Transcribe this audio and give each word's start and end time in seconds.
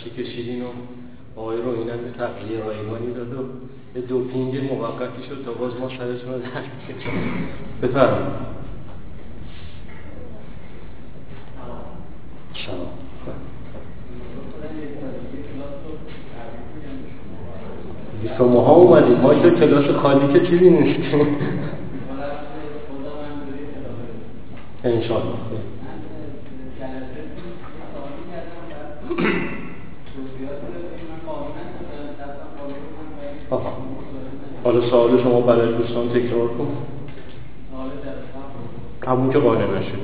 نفسی 0.00 0.22
کشیدین 0.22 0.62
و 0.62 0.66
آقای 1.36 1.56
رو 1.56 1.68
اینم 1.68 1.84
به 1.84 2.10
تقلیه 2.18 2.64
رایگانی 2.64 3.14
داد 3.14 3.32
و 3.32 3.44
یه 3.96 4.02
دوپینگ 4.02 4.72
موقتی 4.72 5.22
شد 5.28 5.44
تا 5.44 5.52
باز 5.52 5.72
ما 5.80 5.88
سرشون 5.88 6.32
رو 6.32 6.38
در 6.38 7.88
بفرمایید. 7.88 8.50
شما 18.38 18.60
ها 18.60 18.72
اومدید. 18.72 19.18
ما 19.18 19.34
که 19.34 19.50
کلاس 19.50 19.96
خالی 19.96 20.32
که 20.32 20.46
چیزی 20.46 20.70
نیست 20.70 21.14
انشاءالله. 24.84 25.50
حالا 34.70 34.90
سوال 34.90 35.22
شما 35.22 35.40
برای 35.40 35.74
دوستان 35.74 36.08
تکرار 36.08 36.48
کن. 36.48 36.76
همون 39.06 39.32
که 39.32 39.38
قانع 39.38 39.78
نشد 39.78 39.98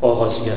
آغازگر. 0.00 0.56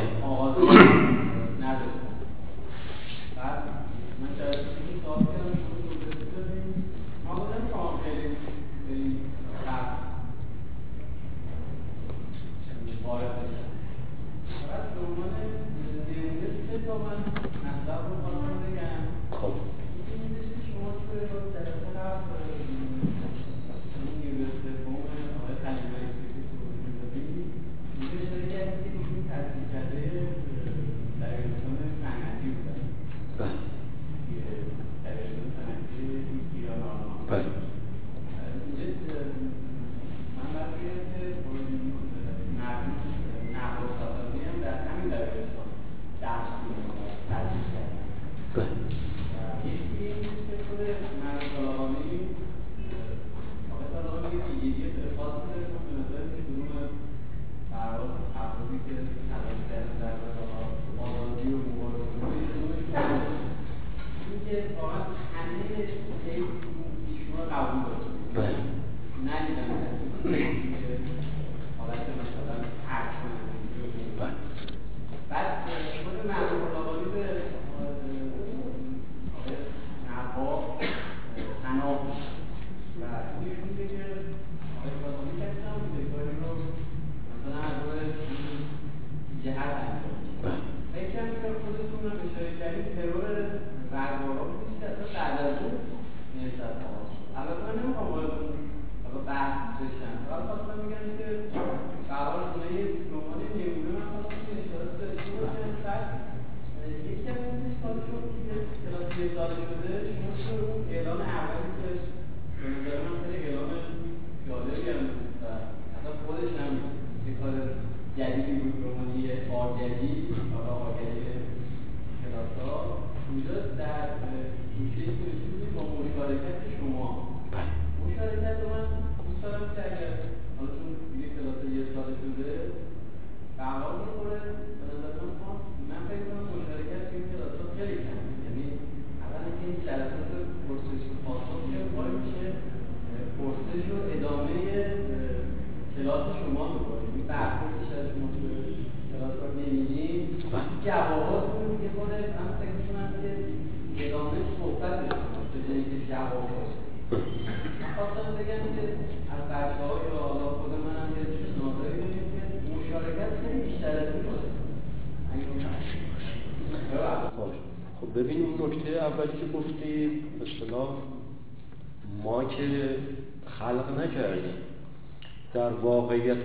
Right. 68.36 68.69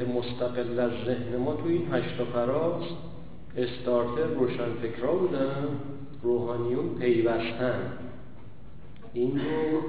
مستقل 0.02 0.80
از 0.80 0.92
ذهن 1.06 1.36
ما 1.36 1.54
تو 1.54 1.66
این 1.66 1.88
هشتا 1.92 2.24
فراز 2.24 2.82
استارتر 3.56 4.24
روشن 4.24 4.74
فکرها 4.82 5.12
بودن 5.12 5.68
روحانیون 6.22 6.98
پیوستن. 6.98 7.98
این 9.12 9.40
رو 9.40 9.82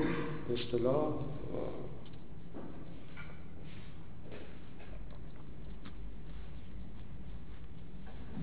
اصطلاح 0.53 1.13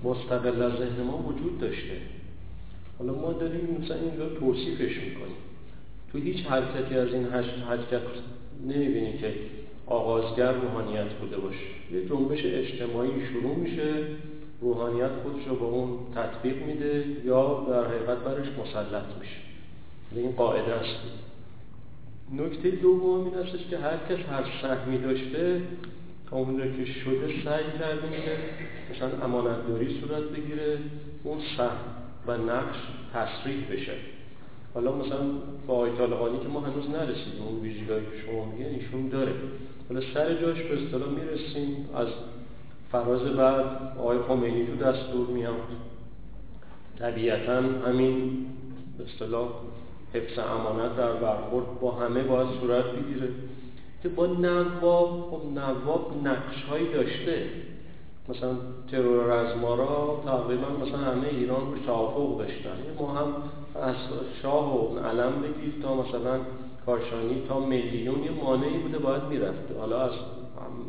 مستقل 0.03 0.61
از 0.61 0.71
ذهن 0.71 1.03
ما 1.03 1.17
وجود 1.17 1.59
داشته. 1.59 1.97
حالا 2.99 3.13
ما 3.13 3.33
داریم 3.33 3.77
مثلا 3.81 3.97
اینجا 3.97 4.29
توصیفش 4.29 4.97
می‌کنیم. 4.97 5.35
تو 6.11 6.17
هیچ 6.17 6.45
حرکتی 6.45 6.95
از 6.95 7.13
این 7.13 7.25
حرکت 7.69 8.01
نمی‌بینی 8.67 9.17
که 9.17 9.33
آغازگر 9.87 10.51
روحانیت 10.51 11.13
بوده 11.13 11.37
باشه. 11.37 11.65
یه 11.93 12.05
جنبش 12.09 12.39
اجتماعی 12.45 13.11
شروع 13.33 13.55
میشه 13.55 13.93
روحانیت 14.61 15.11
خودش 15.23 15.47
رو 15.47 15.55
به 15.55 15.65
اون 15.65 15.97
تطبیق 16.15 16.65
میده 16.65 17.05
یا 17.25 17.65
در 17.69 17.87
حقیقت 17.87 18.17
برش 18.17 18.47
مسلط 18.47 19.03
میشه. 19.19 19.37
این 20.15 20.31
قاعده 20.31 20.73
است. 20.73 20.99
نکته 22.31 22.69
دوم 22.69 23.25
این 23.25 23.33
هستش 23.33 23.67
که 23.69 23.77
هر 23.77 23.97
کس 23.97 24.25
هر 24.29 24.45
سهمی 24.61 24.97
داشته 24.97 25.61
تا 26.29 26.37
اون 26.37 26.57
که 26.77 26.85
شده 26.85 27.27
سعی 27.45 27.63
کرده 27.79 28.21
که 28.25 28.37
مثلا 28.95 29.25
امانتداری 29.25 30.01
صورت 30.01 30.23
بگیره 30.23 30.77
اون 31.23 31.37
سهم 31.57 31.77
و 32.27 32.37
نقش 32.37 32.77
تصریح 33.13 33.71
بشه. 33.71 33.93
حالا 34.73 34.91
مثلا 34.91 35.19
با 35.67 35.73
آیت 35.73 35.97
طالقانی 35.97 36.39
که 36.39 36.47
ما 36.47 36.59
هنوز 36.59 36.89
نرسیدیم 36.89 37.43
اون 37.47 37.61
ویژگاهی 37.61 38.05
که 38.05 38.25
شما 38.25 38.45
میگن 38.45 38.69
ایشون 38.69 39.09
داره. 39.09 39.33
حالا 39.89 40.01
سر 40.13 40.33
جاش 40.33 40.61
به 40.61 40.83
اصطلاح 40.83 41.09
می‌رسیم 41.09 41.89
از 41.95 42.07
فراز 42.91 43.21
بعد 43.21 43.65
آقای 43.99 44.17
خمینی 44.27 44.65
تو 44.65 44.75
دستور 44.75 45.27
میاد. 45.27 45.55
طبیعتا 46.99 47.61
همین 47.87 48.45
به 48.97 49.03
اصطلاح 49.03 49.49
حفظ 50.13 50.39
امانت 50.39 50.97
در 50.97 51.13
برخورد 51.13 51.79
با 51.81 51.91
همه 51.91 52.23
باید 52.23 52.47
صورت 52.61 52.85
بگیره 52.85 53.29
که 54.03 54.09
با 54.09 54.25
نواب 54.25 55.31
خب 55.31 55.59
نواب 55.59 56.11
نقش 56.23 56.65
داشته. 56.93 57.45
مثلا 58.29 58.49
ترور 58.91 59.31
از 59.31 59.63
را 59.63 60.23
تقریبا 60.25 60.67
مثلا 60.85 60.97
همه 60.97 61.27
ایران 61.27 61.71
رو 61.71 61.77
توافق 61.85 62.37
داشتن. 62.37 62.77
ما 62.99 63.13
هم 63.13 63.33
از 63.81 63.95
شاه 64.41 64.93
و 64.93 64.99
علم 64.99 65.33
بگیر 65.41 65.73
تا 65.83 65.95
مثلا 65.95 66.39
کاشانی 66.85 67.41
تا 67.47 67.59
میلیون 67.59 68.23
یه 68.23 68.31
مانعی 68.43 68.77
بوده 68.77 68.97
باید 68.97 69.23
می‌رفته 69.23 69.77
حالا 69.79 70.01
از 70.01 70.11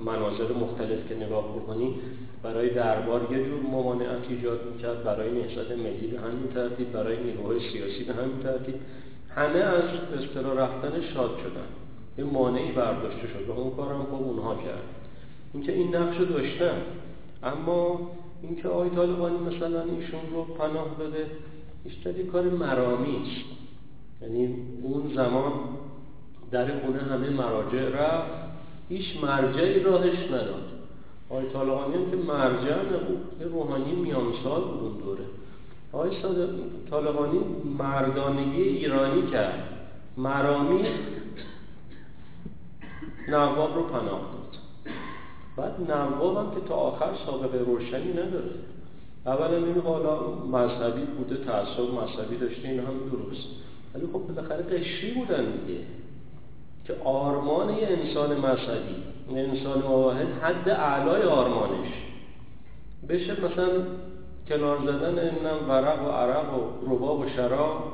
مناظر 0.04 0.52
مختلف 0.52 1.08
که 1.08 1.14
نگاه 1.14 1.56
بکنی 1.56 1.94
برای 2.42 2.70
دربار 2.70 3.20
یه 3.30 3.44
جور 3.44 3.60
ممانعت 3.72 4.28
ایجاد 4.28 4.60
می‌کرد. 4.72 5.04
برای 5.04 5.30
نهضت 5.32 5.70
ملی 5.70 6.06
به 6.06 6.20
همین 6.20 6.48
ترتیب 6.54 6.92
برای 6.92 7.16
نیروهای 7.22 7.60
سیاسی 7.72 8.04
به 8.04 8.12
همین 8.12 8.38
ترتیب. 8.42 8.74
همه 9.30 9.58
از 9.58 9.84
اصطلاح 10.18 10.54
رفتن 10.58 11.00
شاد 11.14 11.30
شدن. 11.38 11.68
یه 12.18 12.24
مانعی 12.24 12.72
برداشته 12.72 13.26
شد 13.26 13.48
و 13.48 13.52
اون 13.52 13.76
کارم 13.76 14.02
خب 14.02 14.14
اونها 14.14 14.54
کرد. 14.54 14.82
اینکه 15.54 15.72
این 15.72 15.96
نقش 15.96 16.16
رو 16.16 16.24
داشتن. 16.24 16.82
اما 17.42 18.10
اینکه 18.42 18.68
آقای 18.68 18.90
طالبانی 18.90 19.38
مثلا 19.38 19.82
ایشون 19.82 20.20
رو 20.32 20.44
پناه 20.44 20.86
داده 20.98 21.26
بیشتر 21.84 22.22
کار 22.32 22.42
مرامی 22.42 23.16
یعنی 24.22 24.54
اون 24.82 25.14
زمان 25.14 25.52
در 26.50 26.80
خونه 26.80 26.98
همه 26.98 27.30
مراجع 27.30 27.88
رفت. 27.88 28.44
هیچ 28.88 29.22
مرجعی 29.22 29.80
راهش 29.80 30.26
نداد 30.26 30.64
آقای 31.30 31.52
طالبانی 31.52 31.94
هم 31.94 32.10
که 32.10 32.16
مرجع 32.16 32.82
نبود. 32.82 33.40
یه 33.40 33.46
روحانی 33.46 33.92
میانسال 33.92 34.62
بود 34.64 34.80
اون 34.80 34.98
دوره. 34.98 35.24
آقای 35.92 36.10
طالبانی 36.90 37.38
مردانگی 37.78 38.62
ایرانی 38.62 39.30
کرد. 39.30 39.68
مرامی 40.16 40.84
نواب 43.28 43.74
رو 43.74 43.82
پناه 43.82 44.20
داد. 44.20 44.58
بعد 45.56 45.90
نواب 45.90 46.36
هم 46.36 46.60
که 46.60 46.68
تا 46.68 46.74
آخر 46.74 47.10
سابقه 47.26 47.58
روشنی 47.58 48.12
نداره 48.12 48.50
اولا 49.26 49.56
این 49.56 49.80
حالا 49.84 50.18
مذهبی 50.52 51.04
بوده 51.04 51.44
تعصب 51.44 51.80
مذهبی 51.80 52.36
داشته 52.36 52.68
این 52.68 52.78
هم 52.78 52.94
درست. 53.12 53.48
ولی 53.94 54.06
خب 54.12 54.18
بالاخره 54.18 54.62
قشری 54.62 55.10
بودن 55.10 55.44
دیگه 55.44 55.80
که 56.84 56.94
آرمان 57.04 57.68
یه 57.78 57.88
انسان 57.88 58.36
مذهبی 58.36 58.94
انسان 59.34 59.80
واحد 59.80 60.26
حد 60.42 60.68
اعلای 60.68 61.22
آرمانش. 61.22 61.88
بشه 63.08 63.32
مثلا 63.32 63.68
کنار 64.48 64.78
زدن 64.78 65.18
اینم 65.18 65.68
ورق 65.68 66.08
و 66.08 66.10
عرق 66.10 66.54
و 66.54 66.94
رباب 66.94 67.20
و 67.20 67.28
شراب. 67.28 67.92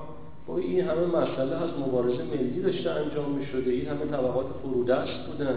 و 0.49 0.53
این 0.53 0.81
همه 0.81 1.07
مسئله 1.07 1.57
از 1.57 1.71
مبارزه 1.87 2.23
ملی 2.23 2.63
داشته 2.63 2.91
انجام 2.91 3.31
می 3.31 3.47
شده 3.47 3.71
این 3.71 3.89
همه 3.89 4.07
طبقات 4.07 4.47
فرودست 4.63 5.27
بودن. 5.27 5.57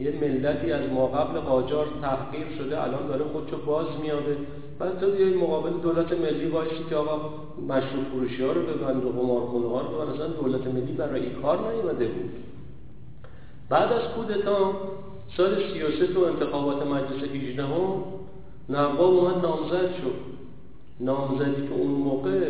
یه 0.00 0.12
ملتی 0.20 0.72
از 0.72 0.90
ما 0.90 1.06
قبل 1.06 1.40
قاجار 1.40 1.86
تحقیر 2.02 2.46
شده 2.58 2.82
الان 2.82 3.06
داره 3.06 3.24
خودشو 3.24 3.56
باز 3.66 3.86
میاده 4.02 4.36
بعد 4.78 5.00
تو 5.00 5.10
بیای 5.10 5.34
مقابل 5.34 5.70
دولت 5.70 6.12
ملی 6.12 6.46
باشی 6.46 6.84
که 6.90 6.96
آقا 6.96 7.30
مشروع 7.68 8.04
فروشی 8.12 8.42
ها 8.42 8.52
رو 8.52 8.62
ببند 8.62 9.04
و 9.04 9.08
قمارخونه 9.08 9.68
ها 9.68 9.80
رو 9.80 10.10
اصلا 10.14 10.26
دولت 10.26 10.66
ملی 10.66 10.92
برای 10.92 11.20
این 11.20 11.42
کار 11.42 11.72
نیومده 11.72 12.08
بود. 12.08 12.30
بعد 13.68 13.92
از 13.92 14.02
کودتا 14.16 14.72
سال 15.36 15.56
33 15.74 16.06
تو 16.06 16.20
انتخابات 16.20 16.86
مجلس 16.86 17.30
18 17.34 17.62
هم 17.62 18.04
نواب 18.68 19.00
اومد 19.00 19.42
نامزد 19.42 19.94
شد. 19.94 20.30
نامزدی 21.00 21.68
که 21.68 21.74
اون 21.74 21.90
موقع 21.90 22.40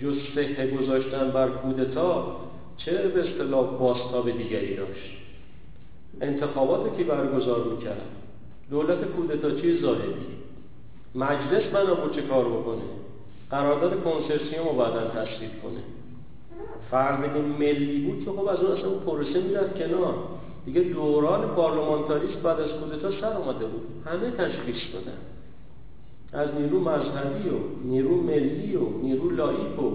جز 0.00 0.18
فقه 0.34 0.76
گذاشتن 0.76 1.30
بر 1.30 1.48
کودتا 1.48 2.36
چه 2.76 3.08
به 3.08 3.20
اصطلاح 3.20 3.78
باستاب 3.78 4.30
دیگری 4.30 4.76
داشت؟ 4.76 5.19
انتخابات 6.20 6.98
که 6.98 7.04
برگزار 7.04 7.64
می‌کرد. 7.64 8.02
دولت 8.70 9.04
کودتا 9.04 9.50
چی 9.50 9.80
ظاهری 9.82 10.14
مجلس 11.14 11.62
بنا 11.72 12.08
چه 12.14 12.22
کار 12.22 12.44
بکنه؟ 12.44 12.82
قرارداد 13.50 14.04
کنسرسیوم 14.04 14.68
رو 14.68 14.74
بعدا 14.74 15.08
تصویب 15.08 15.50
کنه. 15.62 15.80
فرد 16.90 17.36
ملی 17.58 18.00
بود 18.00 18.24
که 18.24 18.30
خب 18.30 18.46
از 18.46 18.58
اون 18.58 18.72
اصلا 18.72 18.90
اون 18.90 19.00
پروسه 19.00 19.40
می‌رفت 19.40 19.78
کنار. 19.78 20.14
دیگه 20.64 20.80
دوران 20.80 21.48
پارلمانتاریست 21.48 22.38
بعد 22.38 22.60
از 22.60 22.70
کودتا 22.70 23.20
سر 23.20 23.36
اومده 23.36 23.66
بود. 23.66 23.82
همه 24.06 24.30
تشخیص 24.30 24.94
دادن. 24.94 25.18
از 26.32 26.54
نیرو 26.54 26.80
مذهبی 26.80 27.48
و 27.48 27.52
نیرو 27.84 28.22
ملی 28.22 28.76
و 28.76 28.88
نیرو 29.02 29.30
لایک 29.30 29.82
و 29.82 29.90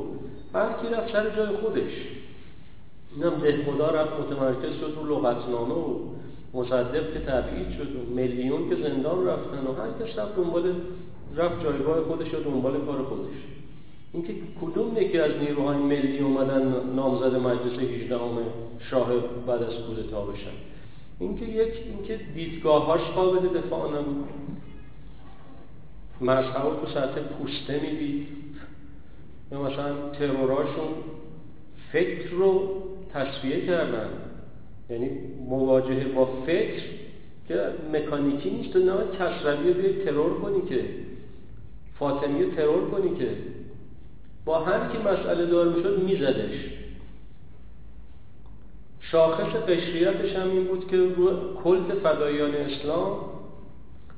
هر 0.53 0.73
کی 0.81 0.87
رفت 0.95 1.13
سر 1.13 1.35
جای 1.35 1.57
خودش. 1.57 1.91
اینم 3.15 3.35
ده 3.35 3.65
خدا 3.65 3.89
رفت 3.89 4.11
متمرکز 4.19 4.79
شد 4.79 4.93
رو 4.95 5.09
لغتنامه 5.09 5.73
و 5.73 6.14
مصدق 6.55 7.13
که 7.13 7.19
تبعید 7.19 7.71
شد 7.77 7.95
و 7.95 8.13
میلیون 8.15 8.69
که 8.69 8.75
زندان 8.75 9.27
رفتن 9.27 9.67
و 9.67 9.73
هر 9.73 9.89
کس 9.99 10.19
رفت 10.19 10.35
دنبال 10.35 10.73
رفت 11.35 11.63
جایگاه 11.63 12.01
خودش 12.01 12.33
و 12.33 12.43
دنبال 12.43 12.85
کار 12.85 13.03
خودش. 13.03 13.37
اینکه 14.13 14.33
کدوم 14.61 14.97
یکی 14.97 15.19
از 15.19 15.31
نیروهای 15.41 15.77
ملی 15.77 16.19
اومدن 16.19 16.93
نامزد 16.95 17.35
مجلس 17.35 17.79
18 17.79 18.17
شاه 18.79 19.07
بعد 19.47 19.63
از 19.63 19.73
کودتا 19.73 20.25
بشن 20.25 20.55
اینکه 21.19 21.45
یک 21.45 21.73
اینکه 21.85 22.19
دیدگاهاش 22.35 23.01
قابل 23.01 23.59
دفاع 23.59 23.89
نبود. 23.89 24.29
مذهب 26.21 26.81
تو 26.81 26.87
سطح 26.87 27.21
پوسته 27.21 27.79
می‌دید. 27.79 28.27
یا 29.51 29.61
مثلا 29.61 30.09
تروراشون 30.19 30.93
فکر 31.91 32.29
رو 32.29 32.69
تصفیه 33.13 33.65
کردن. 33.65 34.09
یعنی 34.89 35.09
مواجهه 35.49 36.07
با 36.07 36.25
فکر 36.25 36.83
که 37.47 37.61
مکانیکی 37.93 38.49
نیست. 38.49 38.73
تو 38.73 38.79
نه 38.79 38.93
کسروی 39.19 39.73
رو 39.73 40.05
ترور 40.05 40.33
کنی 40.33 40.61
که 40.61 40.85
فاطمی 41.99 42.45
ترور 42.45 42.89
کنی 42.89 43.15
که 43.15 43.29
با 44.45 44.59
هر 44.59 44.91
کی 44.91 44.97
مسئله 44.97 45.45
دار 45.45 45.67
می‌شد 45.67 46.03
میزدش. 46.03 46.75
شاخص 48.99 49.55
قشریتش 49.55 50.35
هم 50.35 50.49
این 50.49 50.63
بود 50.63 50.87
که 50.87 50.97
رو 50.97 51.53
کلت 51.63 51.93
فدایان 52.03 52.55
اسلام 52.55 53.17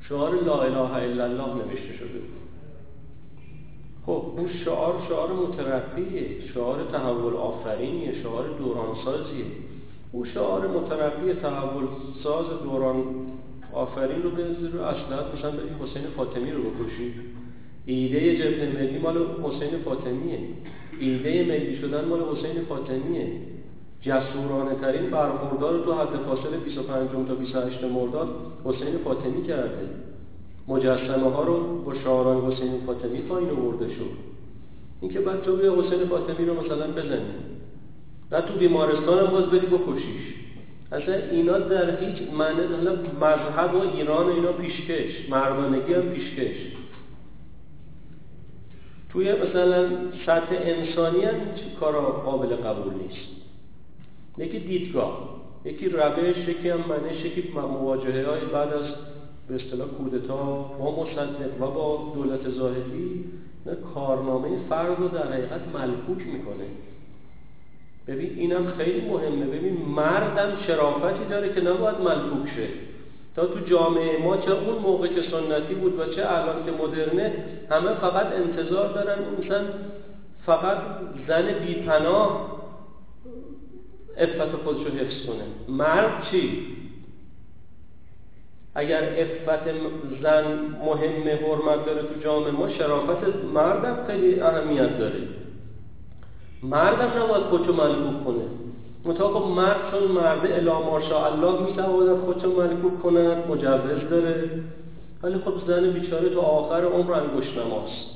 شعار 0.09 0.43
لا 0.43 0.61
اله 0.61 0.95
الا 0.95 1.23
الله 1.23 1.55
نوشته 1.55 1.93
شده. 1.93 2.19
خب 4.05 4.25
اون 4.37 4.49
شعار 4.65 5.05
شعار 5.09 5.33
مترقیه 5.33 6.47
شعار 6.53 6.83
تحول 6.91 7.33
آفرینیه 7.33 8.21
شعار 8.21 8.47
دورانسازیه. 8.47 9.45
او 10.11 10.25
شعار 10.25 10.67
مترقی 10.67 11.33
تحول 11.33 11.87
ساز 12.23 12.45
دوران 12.63 13.03
آفرین 13.73 14.23
رو 14.23 14.29
بذاری 14.29 14.67
رو 14.73 14.81
اصلاحات 14.81 15.25
مثلا 15.37 15.51
بریم 15.51 15.75
حسین 15.83 16.03
فاطمی 16.17 16.51
رو 16.51 16.61
بکشید. 16.61 17.13
ایده 17.85 18.35
جبهه 18.37 18.79
ملی 18.79 18.99
مال 18.99 19.17
حسین 19.43 19.79
فاطمیه. 19.85 20.39
ایده 20.99 21.43
ملی 21.43 21.77
شدن 21.77 22.05
مال 22.05 22.19
حسین 22.19 22.61
فاطمیه. 22.69 23.27
جسورانه 24.01 24.75
ترین 24.81 25.09
برخوردار 25.09 25.73
رو 25.73 25.85
تو 25.85 25.93
حد 25.93 26.15
فاصله 26.25 26.57
25 26.57 27.09
تا 27.27 27.35
28 27.35 27.83
مرداد 27.83 28.27
حسین 28.63 28.97
فاطمی 29.03 29.43
کرده. 29.43 29.89
مجسمه 30.67 31.31
ها 31.31 31.43
رو 31.43 31.83
با 31.85 31.93
شعاران 31.95 32.51
حسین 32.51 32.71
فاطمی 32.85 33.21
پایین 33.21 33.49
آورده 33.49 33.87
شد. 33.87 34.11
اینکه 35.01 35.19
بعد 35.19 35.41
تو 35.41 35.55
بیا 35.55 35.75
حسین 35.75 36.05
فاطمی 36.05 36.45
رو 36.45 36.63
مثلا 36.63 36.91
بزنی 36.91 37.56
و 38.31 38.41
تو 38.41 38.53
بیمارستان 38.53 39.19
هم 39.19 39.31
باز 39.31 39.45
بری 39.45 39.67
بکشیش. 39.67 40.33
اصلا 40.91 41.15
اینا 41.15 41.57
در 41.57 42.05
هیچ 42.05 42.29
معنی 42.37 42.61
مذهب 43.21 43.75
و 43.75 43.97
ایران 43.97 44.29
اینا 44.29 44.51
پیشکش. 44.51 45.29
مردانگی 45.29 45.93
هم 45.93 46.09
پیشکش. 46.09 46.57
توی 49.09 49.33
مثلا 49.33 49.89
سطح 50.25 50.51
انسانی 50.51 51.23
هم 51.23 51.35
کارا 51.79 52.01
قابل 52.01 52.55
قبول 52.55 52.93
نیست. 52.93 53.27
یکی 54.37 54.59
دیدگاه 54.59 55.37
یکی 55.65 55.89
روش 55.89 56.37
یکی 56.37 56.69
هم 56.69 56.79
منش 56.79 57.25
یکی 57.25 57.51
مواجهه 57.53 58.27
های 58.29 58.45
بعد 58.53 58.73
از 58.73 58.85
به 59.47 59.55
اصطلاح 59.55 59.87
کودتا 59.87 60.35
با 60.79 61.03
مصدق 61.03 61.61
و 61.61 61.71
با 61.71 62.11
دولت 62.15 62.49
ظاهری 62.49 63.25
کارنامه 63.93 64.49
فرد 64.69 64.99
رو 64.99 65.07
در 65.07 65.33
حقیقت 65.33 65.61
ملکوک 65.73 66.27
می‌کنه. 66.27 66.65
ببین 68.07 68.29
اینم 68.37 68.73
خیلی 68.77 69.09
مهمه. 69.09 69.45
ببین 69.45 69.77
مردم 69.95 70.49
شرافتی 70.67 71.25
داره 71.29 71.53
که 71.53 71.61
نباید 71.61 71.97
ملکوک 71.97 72.49
شه. 72.55 72.67
تا 73.35 73.45
تو 73.45 73.59
جامعه 73.59 74.23
ما 74.23 74.37
چه 74.37 74.51
اون 74.51 74.75
موقع 74.75 75.07
که 75.07 75.21
سنتی 75.21 75.73
بود 75.73 75.99
و 75.99 76.05
چه 76.05 76.25
الان 76.27 76.65
که 76.65 76.71
مدرنه 76.71 77.33
همه 77.69 77.93
فقط 77.93 78.25
انتظار 78.25 78.93
دارن 78.93 79.19
مثلا 79.39 79.61
فقط 80.45 80.77
زن 81.27 81.53
بیپناه 81.65 82.57
افت 84.17 84.55
خودشو 84.63 84.89
حفظ 84.89 85.25
کنه. 85.25 85.75
مرد 85.77 86.23
چی؟ 86.31 86.67
اگر 88.75 89.03
افت 89.03 89.63
زن 90.21 90.45
مهم 90.85 91.27
حرمت 91.27 91.85
داره 91.85 92.01
تو 92.01 92.19
جامعه 92.23 92.51
ما 92.51 92.69
شرافت 92.69 93.35
مردم 93.53 93.97
خیلی 94.07 94.39
اهمیت 94.39 94.99
داره. 94.99 95.19
مردم 96.63 97.23
نباید 97.23 97.43
خودشو 97.43 97.73
ملکوک 97.73 98.25
کنه. 98.25 98.43
مطابق 99.05 99.33
خب 99.33 99.51
مرد 99.51 99.91
چون 99.91 100.03
مرد 100.03 100.51
الا 100.51 100.81
ماشاءالله 100.81 101.61
می‌تواند 101.61 102.17
خودشو 102.17 102.51
ملکوک 102.51 103.01
کند 103.03 103.51
مجوز 103.51 104.09
داره. 104.09 104.49
ولی 105.23 105.35
خب 105.35 105.53
زن 105.67 105.89
بیچاره 105.89 106.29
تو 106.29 106.39
آخر 106.39 106.83
عمر 106.83 107.13
انگشت 107.13 107.57
نماست. 107.57 108.07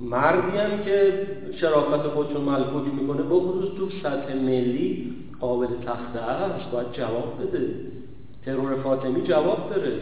مردی 0.00 0.58
هم 0.58 0.84
که 0.84 1.26
شرافت 1.60 2.08
خودشو 2.08 2.40
ملکوک 2.40 2.94
می‌کنه 2.94 3.22
با 3.22 3.40
خصوص 3.40 3.76
تو 3.76 3.90
سطح 4.02 4.34
ملی 4.34 5.14
قابل 5.40 5.66
تخته 5.86 6.18
است 6.18 6.70
باید 6.70 6.92
جواب 6.92 7.42
بده. 7.42 7.70
ترور 8.46 8.76
فاطمی 8.76 9.22
جواب 9.22 9.70
داره. 9.70 9.92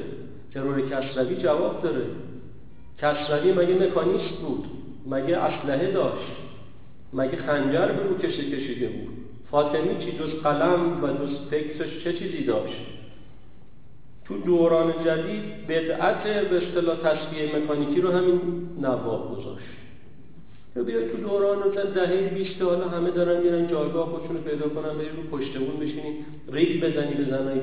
ترور 0.54 0.80
کسروی 0.80 1.36
جواب 1.36 1.82
داره. 1.82 2.06
کسروی 2.98 3.52
مگه 3.52 3.86
مکانیست 3.86 4.34
بود؟ 4.34 4.64
مگه 5.06 5.38
اسلحه 5.38 5.92
داشت؟ 5.92 6.45
مگه 7.12 7.36
خنجر 7.36 7.86
به 7.86 8.02
رو 8.02 8.18
کشه 8.18 8.50
کشیده 8.50 8.88
بود؟ 8.88 9.08
فاطمی 9.50 10.04
چی 10.04 10.12
جز 10.12 10.42
قلم 10.42 11.04
و 11.04 11.06
جز 11.06 11.36
فکرش 11.50 12.04
چه 12.04 12.12
چیزی 12.12 12.44
داشت؟ 12.44 12.86
تو 14.24 14.38
دوران 14.38 14.92
جدید 15.04 15.66
بدعت 15.68 16.22
به 16.22 16.56
اصطلاح 16.56 16.96
تصفیه 16.96 17.56
مکانیکی 17.56 18.00
رو 18.00 18.10
همین 18.10 18.40
نواب 18.80 19.32
گذاشت. 19.32 19.66
یا 20.76 20.82
بیای 20.82 21.08
تو 21.08 21.16
دوران 21.16 21.58
مثلا 21.58 21.84
دهه 21.84 22.28
20 22.28 22.62
حالا 22.62 22.88
همه 22.88 23.10
دارن 23.10 23.42
میرن 23.42 23.68
جایگاه 23.68 24.06
خودشون 24.06 24.36
رو 24.36 24.42
پیدا 24.42 24.68
کنن 24.68 24.98
بری 24.98 25.08
رو 25.08 25.38
پشتمون 25.38 25.76
بشینی 25.80 26.24
ریگ 26.52 26.84
بزنی 26.84 27.14
به 27.14 27.24
زنای 27.24 27.60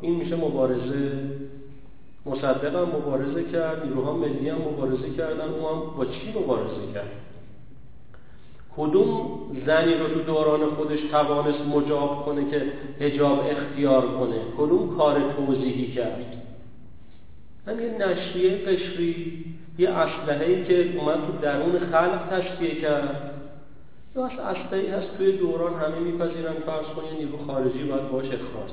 این 0.00 0.16
میشه 0.16 0.36
مبارزه. 0.36 1.12
مصدق 2.26 2.76
مبارزه 2.76 3.44
کرد 3.52 3.86
نیروها 3.86 4.16
ملی 4.16 4.48
هم 4.48 4.58
مبارزه 4.58 5.10
کردن 5.16 5.48
او 5.48 5.68
هم 5.68 5.96
با 5.96 6.04
چی 6.04 6.30
مبارزه 6.36 6.92
کرد؟ 6.94 7.10
کدوم 8.76 9.40
زنی 9.66 9.94
رو 9.94 10.08
تو 10.08 10.22
دوران 10.22 10.70
خودش 10.70 11.00
توانست 11.10 11.60
مجاب 11.60 12.24
کنه 12.24 12.50
که 12.50 12.62
هجاب 13.00 13.46
اختیار 13.50 14.06
کنه؟ 14.06 14.36
کدوم 14.58 14.96
کار 14.96 15.20
توضیحی 15.36 15.92
کرد؟ 15.92 16.36
هم 17.66 17.80
یه 17.80 17.90
نشریه 17.90 18.58
قشری 18.58 19.44
یه 19.78 19.90
اسلحه 19.90 20.64
که 20.64 20.98
اومد 20.98 21.14
تو 21.14 21.32
درون 21.42 21.78
خلق 21.78 22.20
تشکیه 22.30 22.80
کرد. 22.80 23.30
یا 24.16 24.26
از 24.26 24.32
اسلحه 24.32 24.96
هست 24.96 25.16
توی 25.18 25.32
دوران 25.32 25.74
همه 25.74 25.98
میپذیرن 25.98 26.54
فرض 26.66 26.86
کنید 26.86 27.18
نیرو 27.18 27.46
خارجی 27.46 27.84
باید 27.84 28.10
باش 28.10 28.26
اخراج. 28.26 28.70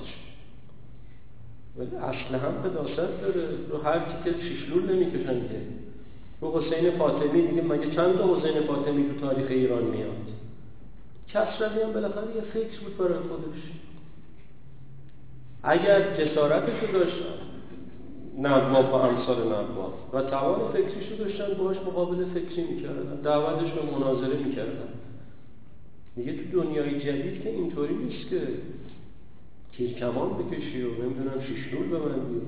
ولی 1.77 1.96
اصل 1.96 2.36
هم 2.36 2.70
قداست 2.70 3.22
داره. 3.22 3.48
رو 3.70 3.77
هر 3.77 4.00
که 4.24 4.36
شیشلول 4.42 4.96
نمی‌کشن 4.96 5.39
که 5.48 5.62
رو 6.41 6.62
حسین 6.62 6.91
فاطمی 6.91 7.48
دیگه 7.48 7.62
مگه 7.62 7.96
چند 7.96 8.17
تا 8.17 8.36
حسین 8.36 8.62
فاطمی 8.62 9.10
تو 9.10 9.27
تاریخ 9.27 9.48
ایران 9.50 9.84
میاد؟ 9.84 10.27
کسروی 11.27 11.84
هم 11.84 11.94
بالاخره 11.94 12.36
یه 12.36 12.41
فکر 12.41 12.79
بود 12.79 12.98
برای 12.98 13.20
خودش. 13.20 13.62
اگر 15.63 16.15
جسارتش 16.15 16.89
داشت 16.94 17.15
نواب 18.38 18.94
و 18.94 18.96
امثال 18.96 19.44
نواب 19.44 19.94
و 20.13 20.22
توان 20.22 20.72
فکریشو 20.74 21.15
داشتن 21.15 21.53
باش 21.53 21.77
مقابل 21.77 22.25
فکری 22.25 22.63
می‌کردن 22.63 23.22
دعوتش 23.24 23.72
به 23.72 23.91
مناظره 23.91 24.38
می‌کردن. 24.38 24.88
میگه 26.15 26.34
تو 26.34 26.62
دنیای 26.62 27.00
جدید 27.00 27.44
که 27.44 27.50
اینطوری 27.50 27.96
نیست 27.96 28.29
که 28.29 28.41
تیر 29.77 29.94
کمان 29.94 30.29
بکشی 30.29 30.82
و 30.82 31.03
نمی‌دونم 31.03 31.41
شیشلول 31.48 31.88
ببندی. 31.88 32.41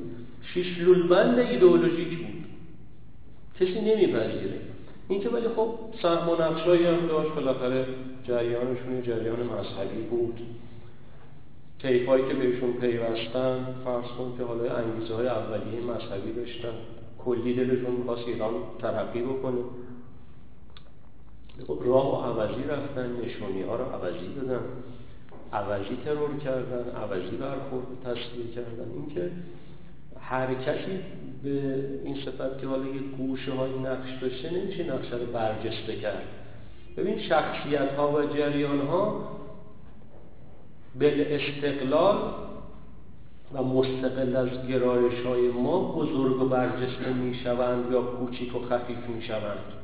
شیشلول 0.53 1.07
بند 1.07 1.39
ایدئولوژیک 1.39 2.17
بود. 2.17 2.38
کسی 3.59 3.81
نمیپذیره. 3.81 4.59
این 5.07 5.21
که 5.21 5.29
ولی 5.29 5.47
خب 5.47 5.69
سهم 6.01 6.29
و 6.29 6.35
نقشایی 6.41 6.85
هم 6.85 7.07
داشت. 7.07 7.29
بالاخره 7.29 7.85
جریانشون 8.23 9.01
جریان 9.03 9.39
مذهبی 9.39 10.01
بود. 10.09 10.39
هایی 11.83 12.27
که 12.27 12.33
بهشون 12.33 12.73
پیوستن 12.73 13.75
فرض 13.85 14.05
کن 14.17 14.33
که 14.37 14.43
حالا 14.43 14.75
انگیزه 14.75 15.15
های 15.15 15.27
اولیه 15.27 15.81
مذهبی 15.81 16.33
داشتن. 16.33 16.73
کلی 17.25 17.53
دلشون 17.53 17.91
می‌خواست 17.91 18.27
ایران 18.27 18.53
ترقی 18.81 19.21
بکنه. 19.21 19.61
خب 21.67 21.77
راه 21.85 22.35
و 22.35 22.41
عوضی 22.41 22.63
رفتن 22.63 23.15
نشونی 23.25 23.61
ها 23.61 23.75
رو 23.75 23.83
عوضی 23.83 24.33
دادن. 24.35 24.63
عوضی 25.53 25.97
ترور 26.05 26.37
کردن 26.37 26.91
عوضی 27.03 27.35
برخورد 27.35 27.85
تصویر 28.03 28.47
کردن. 28.55 28.91
اینکه 28.95 29.31
هر 30.29 30.53
کسی 30.53 30.99
به 31.43 31.75
این 32.03 32.15
صفت 32.25 32.61
که 32.61 32.67
حالا 32.67 32.85
یه 32.85 33.01
گوشه 33.17 33.51
های 33.53 33.71
نقش 33.79 34.09
داشته 34.21 34.53
نمیشه 34.53 34.83
نقشه 34.83 35.15
رو 35.15 35.25
برجسته 35.25 35.95
کرد. 35.95 36.23
ببین 36.97 37.19
شخصیت 37.19 37.93
ها 37.93 38.11
و 38.11 38.23
جریان 38.23 38.87
ها 38.87 39.29
به 40.99 41.35
استقلال 41.35 42.33
و 43.53 43.63
مستقل 43.63 44.35
از 44.35 44.67
گرایش 44.67 45.25
های 45.25 45.47
ما 45.47 45.91
بزرگ 45.91 46.41
و 46.41 46.45
برجسته 46.45 47.13
می 47.13 47.35
شوند 47.35 47.91
یا 47.91 48.01
کوچیک 48.01 48.55
و 48.55 48.59
خفیف 48.59 49.09
می 49.15 49.21
شوند 49.21 49.79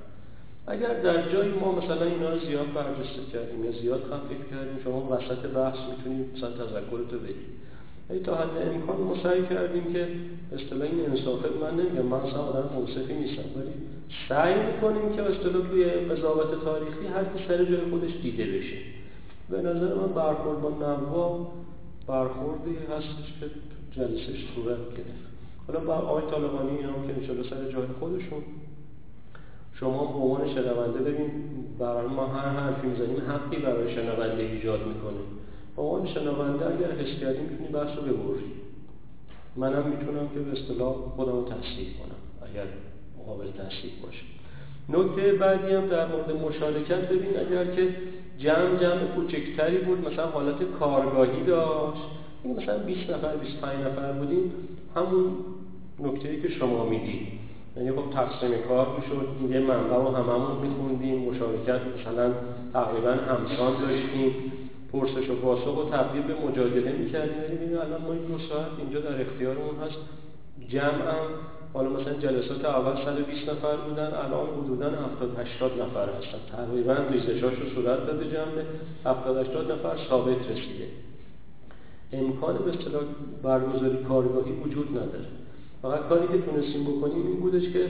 اگر 0.67 0.93
در 0.93 1.31
جایی 1.31 1.51
ما 1.51 1.71
مثلا 1.71 2.05
اینا 2.05 2.29
رو 2.29 2.39
زیاد 2.39 2.73
برجسته 2.73 3.31
کردیم 3.33 3.65
یا 3.65 3.71
زیاد 3.71 4.01
خفیف 4.01 4.51
کردیم 4.51 4.83
شما 4.83 5.07
وسط 5.11 5.47
بحث 5.47 5.77
می‌تونید 5.89 6.37
مثلا 6.37 6.49
تذکرتو 6.49 7.19
بدید. 7.19 7.55
ای 8.09 8.19
تا 8.19 8.35
حد 8.35 8.57
امکان 8.73 9.01
ما 9.01 9.23
سعی 9.23 9.41
کردیم 9.47 9.93
که 9.93 10.07
اصطلاح 10.55 10.81
این 10.81 11.05
انصافه 11.05 11.49
من 11.61 11.73
نمیگم 11.79 12.05
من 12.05 12.17
اصلا 12.17 12.39
آدم 12.41 12.69
منصفی 12.75 13.13
نیستم 13.13 13.43
ولی 13.55 13.71
سعی 14.29 14.53
می‌کنیم 14.53 15.15
که 15.15 15.21
اصطلاح 15.21 15.67
توی 15.69 15.83
قضاوت 15.85 16.63
تاریخی 16.63 17.07
هر 17.07 17.23
کی 17.23 17.47
سر 17.47 17.65
جای 17.65 17.89
خودش 17.89 18.11
دیده 18.21 18.45
بشه. 18.45 18.77
به 19.49 19.57
نظر 19.57 19.93
من 19.93 20.07
برخورد 20.07 20.61
با 20.61 20.69
نواب 20.69 21.51
برخوردی 22.07 22.75
هستش 22.91 23.33
که 23.39 23.45
جلسش 23.91 24.45
صورت 24.55 24.77
گرفت. 24.77 25.25
حالا 25.67 25.79
با 25.79 25.93
آقای 25.93 26.23
طالبانی 26.31 26.81
هم 26.81 27.07
که 27.07 27.13
انشالله 27.13 27.49
سر 27.49 27.71
جای 27.71 27.87
خودشون. 27.99 28.43
شما 29.73 30.05
به 30.05 30.19
عنوان 30.19 30.53
شنونده 30.53 30.99
ببین 30.99 31.31
برای 31.79 32.07
ما 32.07 32.25
هر 32.25 32.49
حرفی 32.49 32.87
می‌زنیم 32.87 33.21
حقی 33.29 33.57
برای 33.57 33.95
شنونده 33.95 34.43
ایجاد 34.43 34.79
می‌کنه. 34.79 35.21
به 35.75 35.81
عنوان 35.81 36.07
شنونده 36.07 36.65
اگر 36.65 36.91
حس 36.91 37.19
کردیم 37.21 37.41
می‌تونی 37.41 37.69
بحث 37.69 37.97
رو 37.97 38.03
ببری 38.03 38.51
منم 39.55 39.87
می‌تونم 39.87 40.29
که 40.33 40.39
به 40.39 40.51
اصطلاح 40.51 40.93
خودم 40.93 41.31
رو 41.31 41.43
کنم 41.43 42.49
اگر 42.51 42.65
مقابل 43.19 43.45
تصدیق 43.45 43.91
باشه. 44.03 44.23
نکته 44.89 45.33
بعدی 45.33 45.73
هم 45.73 45.87
در 45.87 46.07
مورد 46.07 46.31
مشارکت 46.31 47.09
ببین 47.09 47.39
اگر 47.39 47.65
که 47.75 47.95
جمع 48.37 48.79
جمع 48.81 49.05
کوچکتری 49.15 49.77
بود 49.77 50.11
مثلا 50.11 50.25
حالت 50.25 50.63
کارگاهی 50.79 51.43
داشت 51.43 52.01
مثلا 52.45 52.77
20 52.77 53.09
نفر 53.09 53.35
25 53.35 53.85
نفر 53.85 54.11
بودیم 54.11 54.51
همون 54.95 55.29
نکته 55.99 56.41
که 56.41 56.49
شما 56.49 56.85
می‌دید. 56.85 57.27
یعنی 57.77 57.91
خب 57.91 58.09
تقسیم 58.13 58.51
کار 58.67 58.87
می‌شد 58.99 59.53
یه 59.53 59.59
منبع 59.59 59.97
و 59.97 60.15
هممون 60.15 60.67
میخوندیم 60.67 61.17
مشارکت 61.19 61.81
مثلا 61.99 62.33
تقریبا 62.73 63.11
همسان 63.11 63.81
داشتیم. 63.81 64.31
پرسش 64.95 65.29
و 65.29 65.35
پاسخ 65.35 65.77
و 65.77 65.89
تبدیل 65.89 66.21
به 66.21 66.33
مجادله 66.47 66.91
می‌کردیم. 66.91 67.37
ببینیم 67.41 67.77
الان 67.77 68.01
ما 68.01 68.13
این 68.13 68.25
دو 68.25 68.37
ساعت 68.49 68.67
اینجا 68.79 68.99
در 68.99 69.21
اختیارمون 69.21 69.75
هست. 69.83 69.99
جمع 70.69 71.05
هم 71.11 71.25
حالا 71.73 71.89
مثلا 71.89 72.13
جلسات 72.13 72.65
اول 72.65 73.05
120 73.05 73.49
نفر 73.49 73.75
بودن 73.75 74.11
الان 74.25 74.47
حدودا 74.57 74.89
70 74.89 75.39
80 75.39 75.71
نفر 75.81 76.07
هستن. 76.17 76.41
تقریبا 76.57 76.95
ریزشاش 77.11 77.53
رو 77.59 77.69
صورت 77.75 78.07
داده 78.07 78.25
جمع 78.31 78.57
70 79.05 79.37
80 79.37 79.71
نفر 79.71 79.95
ثابت 80.09 80.37
رسیده. 80.51 80.87
امکان 82.13 82.57
به 82.57 82.69
اصطلاح 82.69 83.03
برگزاری 83.43 83.97
کارگاهی 83.97 84.51
وجود 84.51 84.89
نداره. 84.89 85.25
فقط 85.81 86.07
کاری 86.09 86.27
که 86.27 86.51
تونستیم 86.51 86.83
بکنیم 86.83 87.27
این 87.27 87.39
بودش 87.39 87.63
که 87.63 87.87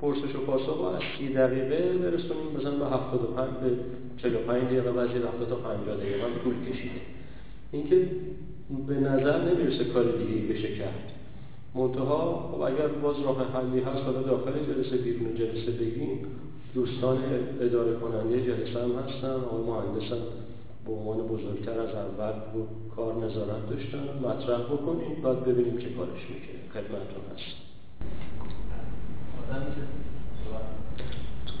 پرسش 0.00 0.34
و 0.34 0.38
پاسخ 0.46 0.76
رو 0.76 0.84
از 0.84 1.02
30 1.18 1.28
دقیقه 1.28 1.98
برسونیم. 1.98 2.56
مثلا 2.58 2.70
به 2.70 2.86
75 2.86 3.48
به 3.62 3.76
45 4.22 4.64
دقیقه 4.64 4.92
بعضی 4.92 5.18
رفته 5.18 5.46
تا 5.48 5.56
50 5.56 5.96
دقیقه 5.96 6.24
هم 6.24 6.30
طول 6.44 6.54
کشیده. 6.72 7.00
اینکه 7.72 8.08
به 8.88 8.94
نظر 8.94 9.44
نمی‌رسه 9.44 9.84
کار 9.84 10.04
دیگه 10.04 10.54
بشه 10.54 10.74
کرد. 10.74 11.12
منتها 11.74 12.50
خب 12.52 12.60
اگر 12.60 12.88
باز 12.88 13.16
راه 13.24 13.52
حلی 13.52 13.80
هست 13.80 14.02
حالا 14.02 14.22
داخل 14.22 14.52
جلسه 14.52 14.96
بیرون 14.96 15.34
جلسه 15.34 15.70
بگیم 15.70 16.26
دوستان 16.74 17.18
اداره 17.60 17.94
کننده 17.94 18.42
جلسه 18.42 18.82
هم 18.82 18.90
هستن. 18.90 19.30
آقای 19.30 19.62
مهندس 19.62 20.12
هم 20.12 20.18
به 20.86 20.92
عنوان 20.92 21.18
بزرگتر 21.18 21.80
از 21.80 21.94
اول 21.94 22.32
کار 22.96 23.14
نظارت 23.14 23.70
داشتن. 23.70 24.04
مطرح 24.22 24.62
بکنیم 24.62 25.22
بعد 25.22 25.44
ببینیم 25.44 25.78
چه 25.78 25.88
کارش 25.88 26.22
می‌کنه. 26.30 26.60
خدمتون 26.72 27.24
هست 27.34 27.73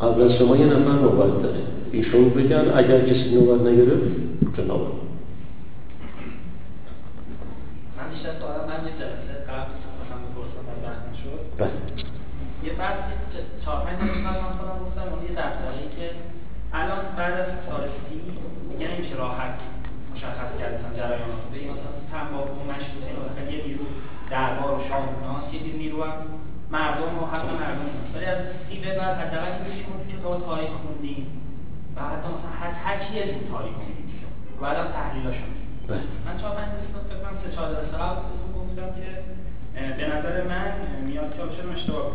قبل 0.00 0.22
از 0.22 0.32
شما 0.38 0.56
یه 0.56 0.66
نفر 0.66 0.92
نوبت 0.92 1.42
داره 1.42 1.60
ایشون 1.92 2.30
بگن 2.30 2.72
اگر 2.74 3.00
کسی 3.00 3.34
نوبت 3.34 3.60
نگرفت 3.60 4.02
جناب. 4.56 4.80
من 7.96 8.10
بیشتر 8.10 8.32
سوالم 8.40 8.64
من 8.68 8.86
یه 8.86 8.92
جلسه 9.00 9.34
قبل 9.48 9.72
بپرسم 10.24 10.64
و 10.64 10.86
بله. 11.58 11.70
یه 12.64 12.72
چهار 13.64 13.86
پنج 13.86 13.98
من 14.00 14.32
خودم 14.32 14.78
گفتم 14.84 15.12
اون 15.12 15.22
یه 15.22 15.30
دفتری 15.30 15.86
که 15.96 16.10
الان 16.72 16.98
بعد 17.16 17.32
از 17.32 17.46
سال 17.68 17.88
سی 18.08 18.20
دیگه 18.70 18.90
نمیشه 18.92 19.14
راحت 19.16 19.54
مشخص 20.14 20.50
کرد 20.60 20.74
مثلا 20.74 20.96
جریان 20.96 21.28
مثلا 21.74 21.92
تنباکو 22.12 22.60
مشروطه 22.70 23.52
یه 23.52 23.66
نیرو 23.66 23.84
دربار 24.30 24.78
و 24.78 24.88
شاه 24.88 25.08
اوناست 25.14 25.54
یه 25.54 25.76
نیرو 25.76 26.04
هم 26.04 26.12
مردم 26.70 27.18
و 27.22 27.26
حتی 27.26 27.46
مردم 27.46 27.86
ولی 28.14 28.24
از 28.24 28.38
سی 28.68 28.80
به 28.80 28.98
بعد 28.98 29.16
حداقل 29.16 29.52
میشه 29.64 29.84
که 30.08 30.22
تو 30.22 30.40
تاریخ 30.40 30.70
خوندیم. 30.70 31.26
و 31.96 32.00
حتی 32.00 32.28
مثلا 32.34 32.50
هر 32.60 32.70
هر 32.70 32.96
چی 33.04 33.22
از 33.22 33.28
تاریخ 33.52 33.74
خوندیم 33.74 34.04
و 34.60 34.64
الان 34.64 34.92
تحلیلاشون 34.92 35.50
بله. 35.88 35.98
من 36.26 36.38
چهار 36.40 36.56
پنج 36.56 36.68
فکر 37.08 37.18
کنم 37.22 37.36
سه 37.44 37.56
چهار 37.56 37.72
درصد 37.72 37.94
قبل 37.94 38.20
گفتم 38.58 38.88
که 38.98 39.08
به 39.98 40.06
نظر 40.14 40.44
من 40.48 40.72
میاد 41.06 41.30
که 41.30 41.56
شدم 41.56 41.72
اشتباه 41.74 42.12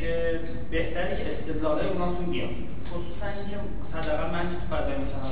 که 0.00 0.40
بهتره 0.70 1.16
که 1.16 1.24
استدلالای 1.32 1.88
اوناتون 1.88 2.26
بیاد. 2.26 2.50
خصوصا 2.90 3.26
اینکه 3.26 3.56
حداقل 3.94 4.30
من 4.30 4.44
تو 4.50 4.76
فضای 4.76 4.96
مثلا 5.04 5.30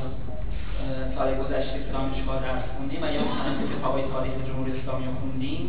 سال 1.17 1.35
گذشته 1.35 1.78
که 1.85 1.93
دانشگاه 1.93 2.43
درس 2.43 2.64
خوندیم 2.76 3.02
و 3.02 3.07
یا 3.07 3.21
مثلا 3.21 3.78
کتابای 3.78 4.02
تاریخ 4.12 4.33
جمهوری 4.49 4.73
اسلامی 4.78 5.05
رو 5.07 5.14
خوندیم 5.21 5.64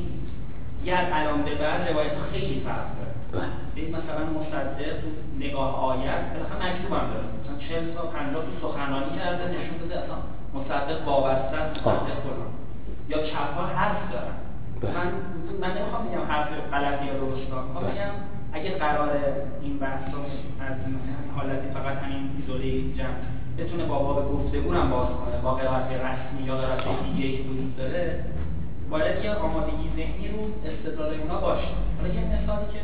یه 0.86 0.94
از 0.96 1.08
الان 1.12 1.42
به 1.44 1.56
بعد 1.56 1.90
روایت 1.90 2.12
خیلی 2.32 2.62
فرق 2.66 2.88
داره. 2.98 3.14
بله. 3.32 3.88
مثلا 3.98 4.24
مصدق 4.40 4.92
تو 5.02 5.08
نگاه 5.40 5.72
آیت 5.90 6.22
بالاخره 6.34 6.60
مکتوب 6.66 6.94
هم 6.94 7.08
داره. 7.14 7.26
مثلا 7.40 7.58
40 7.70 7.94
تا 7.94 8.02
50 8.02 8.44
تو 8.46 8.68
سخنرانی 8.68 9.12
کرده 9.18 9.44
نشون 9.48 9.78
داده 9.80 9.96
اصلا 10.02 10.18
مصدق 10.54 11.08
وابسته 11.08 11.60
مصدق 11.72 12.18
فلان. 12.24 12.52
یا 13.10 13.18
چپ 13.28 13.54
ها 13.58 13.66
حرف 13.66 14.12
دارن. 14.12 14.36
بله. 14.82 14.92
من 14.98 15.12
من 15.62 15.78
نمی‌خوام 15.78 16.08
بگم 16.08 16.26
حرف 16.32 16.50
غلطی 16.72 17.06
یا 17.06 17.14
درست 17.14 17.46
می‌خوام 17.46 17.84
بله. 17.84 17.92
بگم 17.92 18.14
اگه 18.54 18.70
قرار 18.78 19.10
این 19.62 19.80
بحث 19.80 20.14
رو 20.14 20.20
از 20.66 20.78
حالتی 21.36 21.68
فقط 21.74 21.98
همین 21.98 22.30
ایزوله 22.38 22.98
جمع 22.98 23.20
بتونه 23.58 23.86
با 23.86 24.00
باب 24.00 24.34
گفتگو 24.34 24.74
هم 24.74 24.90
باز 24.90 25.08
کنه. 25.08 25.42
با 25.44 25.52
قرائت 25.52 25.86
رسمی 25.92 26.48
یا 26.48 26.56
قرائت 26.56 26.84
دیگه 27.06 27.28
ای 27.28 27.42
وجود 27.42 27.78
داره. 27.78 28.24
باید 28.90 29.24
یه 29.24 29.32
آمادگی 29.32 29.90
ذهنی 29.98 30.28
رو 30.28 30.40
استدلال 30.70 31.14
اونا 31.22 31.40
باشه. 31.42 31.68
حالا 31.98 32.14
یه 32.14 32.22
مثالی 32.34 32.68
که 32.74 32.80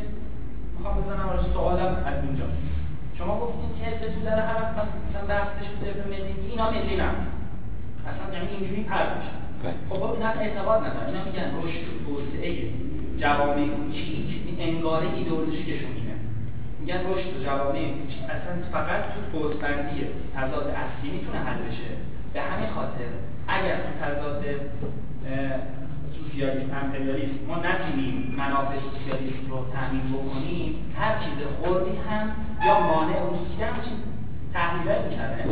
می‌خوام 0.74 0.94
بزنم 1.00 1.28
واسه 1.28 1.52
سوالم 1.52 2.02
از 2.06 2.24
اینجا. 2.24 2.44
شما 3.18 3.40
گفتید 3.40 3.70
که 3.78 3.84
حزب 3.84 4.14
تو 4.14 4.20
داره 4.24 4.42
هر 4.42 4.56
وقت 4.62 4.74
مثلا 5.08 5.26
بحثش 5.28 5.68
به 5.80 6.04
ملی 6.10 6.50
اینا 6.50 6.70
ملی 6.70 6.96
نه 6.96 7.10
اصلا 8.10 8.24
یعنی 8.34 8.48
اینجوری 8.56 8.82
پرد 8.82 9.16
میشه 9.16 9.30
بله. 9.62 9.74
خب 9.90 9.98
با 10.00 10.12
اینا 10.14 10.28
اعتقاد 10.28 10.80
ندارن. 10.84 11.06
اینا 11.06 11.24
میگن 11.24 11.48
رشد 11.62 11.84
و 11.88 11.92
توسعه 12.04 12.52
جوامع 13.18 13.68
کوچیک 13.68 14.56
انگاره 14.60 15.06
ایدئولوژیکشون 15.16 15.92
اینه. 15.96 16.16
میگن 16.80 17.00
رشد 17.10 17.36
و 17.36 17.44
جوامع 17.44 17.82
کوچیک. 17.98 18.22
اصلا 18.24 18.52
فقط 18.72 19.02
تو 19.12 19.20
فوزبندی 19.32 20.06
تضاد 20.36 20.66
اصلی 20.66 21.10
می‌تونه 21.10 21.38
حل 21.38 21.58
بشه. 21.58 21.90
به 22.32 22.40
همین 22.40 22.70
خاطر 22.70 23.08
اگر 23.48 23.76
تو 23.76 23.90
تضاد 24.04 24.44
سوسیالیسم 26.36 26.76
امپریالیسم. 26.82 27.44
ما 27.48 27.56
نتونیم 27.56 28.34
منافع 28.38 28.76
سوسیالیسم 28.86 29.50
رو 29.50 29.58
تامین 29.74 30.06
بکنیم 30.12 30.92
هر 30.98 31.12
چیز 31.22 31.38
خوردی 31.58 31.96
هم 32.08 32.24
یا 32.66 32.80
مانع 32.80 33.16
اون 33.16 33.38
چیز 33.84 33.98
تحلیل 34.54 35.02
می‌کردن 35.08 35.48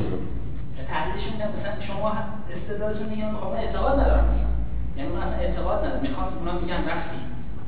تحلیلشون 0.88 1.32
مثلا 1.34 1.86
شما 1.86 2.12
استدلالتون 2.56 3.08
میگن 3.08 3.32
خب 3.40 3.46
اعتقاد 3.46 4.00
ندارم 4.00 4.24
مثلا 4.24 4.48
یعنی 4.96 5.16
من 5.16 5.22
اصلا 5.22 5.38
اعتقاد 5.38 5.84
ندارم. 5.84 6.02
می‌خوام 6.02 6.28
اونا 6.38 6.52
میگن 6.60 6.84
وقتی 6.86 7.18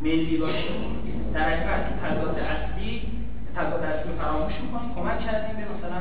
ملی 0.02 0.36
باشیم 0.36 0.80
در 1.34 1.50
حقیقت 1.50 1.84
تضاد 2.02 2.38
اصلی 2.38 3.02
تضاد 3.56 3.82
اصلی 3.82 4.12
فراموش 4.18 4.54
می‌کنیم 4.62 4.94
کمک 4.94 5.20
کردیم 5.26 5.56
به 5.56 5.64
مثلا 5.74 6.00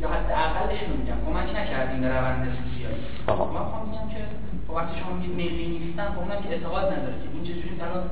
یا 0.00 0.08
حتی 0.08 0.32
اقلش 0.32 0.80
رو 0.88 0.96
میگم 1.00 1.18
کمک 1.26 1.48
نکردیم 1.60 2.00
به 2.00 2.08
روند 2.08 2.48
سوسیالی 2.58 3.02
من 3.28 3.64
خواهم 3.64 3.88
میگم 3.88 4.08
که 4.14 4.37
خب 4.68 4.74
وقتی 4.74 5.00
شما 5.00 5.12
میگید 5.16 5.36
ملی 5.36 5.78
نیستن 5.78 6.08
خب 6.12 6.18
اونم 6.18 6.42
که 6.42 6.48
اعتقاد 6.48 6.84
نداره 6.84 7.14
که 7.22 7.28
این 7.34 7.44
چجوری 7.44 7.80
الان 7.80 8.10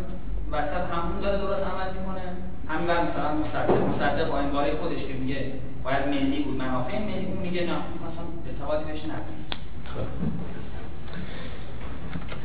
وسط 0.53 0.85
همون 0.92 1.21
داره 1.21 1.38
درست 1.38 1.62
عمل 1.62 1.88
می‌کنه. 1.99 2.23
همین 2.69 2.87
بر 2.87 3.03
مثلا 3.03 3.35
مصدق 3.35 3.83
مصدق 3.83 4.31
با 4.31 4.38
انگاره 4.38 4.77
خودش 4.77 4.99
که 5.09 5.14
میگه 5.14 5.53
باید 5.85 6.09
ملی 6.09 6.42
بود 6.42 6.57
منافع 6.57 6.99
ملی 6.99 7.27
بود 7.27 7.40
میگه 7.40 7.61
نه 7.61 7.77
مثلا 7.77 8.27
اعتقادی 8.47 8.85
بهش 8.85 9.05
نداره. 9.05 9.37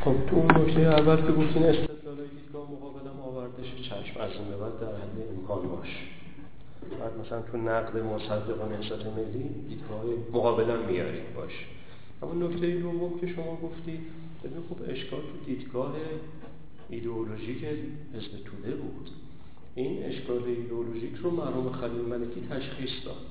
خب 0.02 0.16
تو 0.30 0.36
اون 0.36 0.52
نکته 0.62 0.82
اول 0.82 1.16
که 1.16 1.32
گفتین 1.32 1.64
استدلالای 1.64 2.28
دیدگاه 2.28 2.68
مقابلم 2.72 3.18
آوردش 3.28 3.70
چشم 3.90 4.20
از 4.20 4.32
این 4.32 4.60
بعد 4.62 4.80
در 4.82 4.94
حد 5.02 5.18
امکان 5.38 5.70
باش. 5.70 5.90
بعد 7.00 7.12
مثلا 7.26 7.42
تو 7.52 7.58
نقد 7.58 7.98
مصدقان 7.98 8.74
نسبت 8.80 9.06
ملی 9.18 9.50
دیدگاه 9.70 10.02
مقابلا 10.34 10.76
میارید 10.76 11.34
باش. 11.36 11.66
اما 12.22 12.34
نکته 12.34 12.80
دوم 12.80 13.20
که 13.20 13.28
شما 13.28 13.56
گفتی 13.56 14.00
ببین 14.44 14.64
خب 14.70 14.92
اشکال 14.92 15.20
تو 15.20 15.46
دیدگاه 15.46 15.96
ایدئولوژیک 16.90 17.64
حزب 18.14 18.44
توده 18.46 18.76
بود. 18.76 19.10
این 19.76 20.04
اشکال 20.04 20.44
ایدئولوژیک 20.44 21.16
رو 21.16 21.32
مرحوم 21.32 21.72
خلیل 21.72 22.02
ملکی 22.02 22.42
تشخیص 22.50 23.06
داد. 23.06 23.26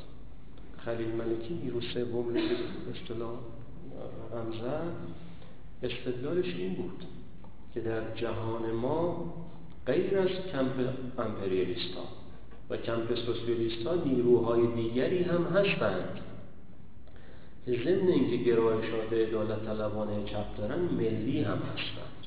خلیل 0.79 1.09
ملکی 1.09 1.55
نیرو 1.55 1.81
سوم 1.81 2.25
اصطلاح 2.95 3.39
رمزه. 4.33 4.81
استدلالش 5.83 6.55
این 6.55 6.75
بود 6.75 7.05
که 7.75 7.81
در 7.81 8.15
جهان 8.15 8.73
ما 8.73 9.35
غیر 9.87 10.19
از 10.19 10.29
کمپ 10.53 10.89
امپریالیست 11.19 11.95
ها 11.95 12.05
و 12.71 12.77
کمپ 12.77 13.15
سوسیالیست 13.15 13.87
ها 13.87 13.95
نیروهای 13.95 14.67
دیگری 14.67 15.23
هم 15.23 15.45
هستند. 15.45 16.21
که 17.67 17.73
ضمن 17.85 18.09
اینکه 18.09 18.37
گرایشات 18.37 19.13
عدالت 19.13 19.65
طلبانه 19.65 20.25
چپ 20.25 20.59
دارن 20.59 20.79
ملی 20.79 21.43
هم 21.43 21.59
هستند 21.59 22.21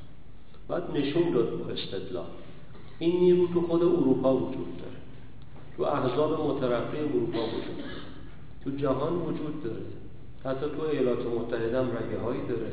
باید 0.68 0.84
نشون 0.94 1.32
داد 1.32 1.58
با 1.58 1.70
استدلال. 1.70 2.26
این 3.00 3.20
نیرو 3.20 3.48
تو 3.48 3.62
خود 3.62 3.84
اروپا 3.84 4.38
وجود 4.38 4.78
داره. 4.78 4.98
تو 5.78 5.84
احزاب 5.84 6.46
مترقی 6.46 6.98
اروپا 6.98 7.40
وجود 7.48 7.78
داره. 7.78 7.94
تو 8.64 8.72
جهان 8.72 9.14
وجود 9.14 9.64
داره. 9.64 9.84
حتی 10.46 10.66
تو 10.78 10.82
ایالات 10.82 11.26
متحده 11.26 11.80
هم 11.80 11.88
رگه 11.88 12.20
هایی 12.20 12.42
داره. 12.50 12.72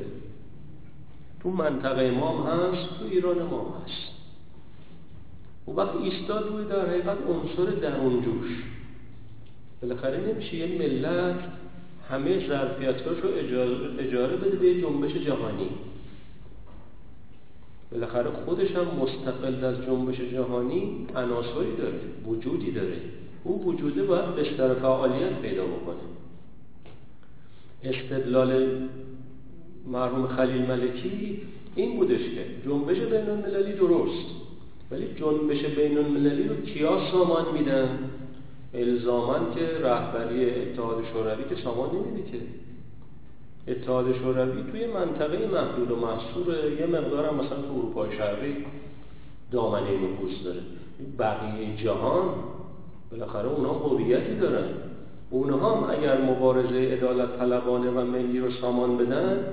تو 1.42 1.50
منطقه 1.50 2.10
ما 2.10 2.44
هست 2.44 2.98
تو 2.98 3.04
ایران 3.10 3.42
ما 3.42 3.82
هست. 3.84 4.10
و 5.68 5.70
وقت 5.70 5.96
ایستاد 5.96 6.48
روی 6.48 6.64
در 6.64 6.88
حقیقت 6.88 7.18
عنصر 7.28 7.70
درون 7.70 8.22
جوش 8.22 8.64
بالاخره 9.82 10.32
نمیشه 10.32 10.56
یه 10.56 10.78
ملت 10.78 11.59
همه 12.10 12.48
ظرفیتاش 12.48 13.18
رو 13.18 13.28
اجاره 13.98 14.36
بده 14.36 14.56
به 14.56 14.80
جنبش 14.80 15.12
جهانی. 15.12 15.68
بالاخره 17.92 18.30
خودش 18.30 18.70
هم 18.70 18.86
مستقل 19.02 19.64
از 19.64 19.76
جنبش 19.86 20.20
جهانی 20.20 21.06
عناصری 21.16 21.76
داره 21.78 22.00
وجودی 22.26 22.70
داره. 22.70 22.96
اون 23.44 23.64
وجوده 23.64 24.02
باید 24.02 24.34
بستر 24.34 24.74
فعالیت 24.74 25.40
پیدا 25.42 25.64
بکنه. 25.64 26.10
استدلال 27.84 28.66
مرحوم 29.86 30.26
خلیل 30.26 30.62
ملکی 30.62 31.42
این 31.74 31.96
بودش 31.96 32.20
که 32.20 32.44
جنبش 32.64 32.96
بین 32.96 33.28
المللی 33.28 33.72
درست 33.72 34.26
ولی 34.90 35.06
جنبش 35.16 35.64
بین 35.64 35.98
المللی 35.98 36.48
رو 36.48 36.56
کیا 36.56 37.10
سامان 37.12 37.44
میدن؟ 37.52 37.98
الزامن 38.74 39.54
که 39.54 39.66
رهبری 39.82 40.50
اتحاد 40.50 41.04
شوروی 41.12 41.44
که 41.48 41.62
سامان 41.64 41.90
نمیده 41.90 42.30
که 42.30 42.38
اتحاد 43.68 44.14
شوروی 44.14 44.62
توی 44.72 44.86
منطقه 44.86 45.46
محدود 45.46 45.90
و 45.90 45.96
محصور 45.96 46.72
یه 46.80 46.86
مقدار 46.86 47.26
هم 47.26 47.34
مثلا 47.34 47.62
تو 47.62 47.72
اروپای 47.76 48.16
شرقی 48.16 48.56
دامنه 49.52 49.90
نفوذ 49.90 50.44
داره. 50.44 50.60
بقیه 51.18 51.76
جهان 51.76 52.28
بالاخره 53.10 53.48
اونا 53.48 53.72
هویتی 53.72 54.34
دارن. 54.34 54.68
اونها 55.30 55.74
هم 55.74 55.98
اگر 55.98 56.20
مبارزه 56.20 56.76
عدالت 56.76 57.38
طلبانه 57.38 57.90
و 57.90 58.04
ملی 58.04 58.40
رو 58.40 58.50
سامان 58.50 58.96
بدن 58.96 59.44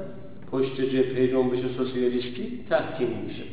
پشت 0.52 0.82
جبهه 0.82 1.28
جنبش 1.28 1.60
سوسیالیستی 1.78 2.66
تحکیم 2.70 3.10
میشه 3.28 3.44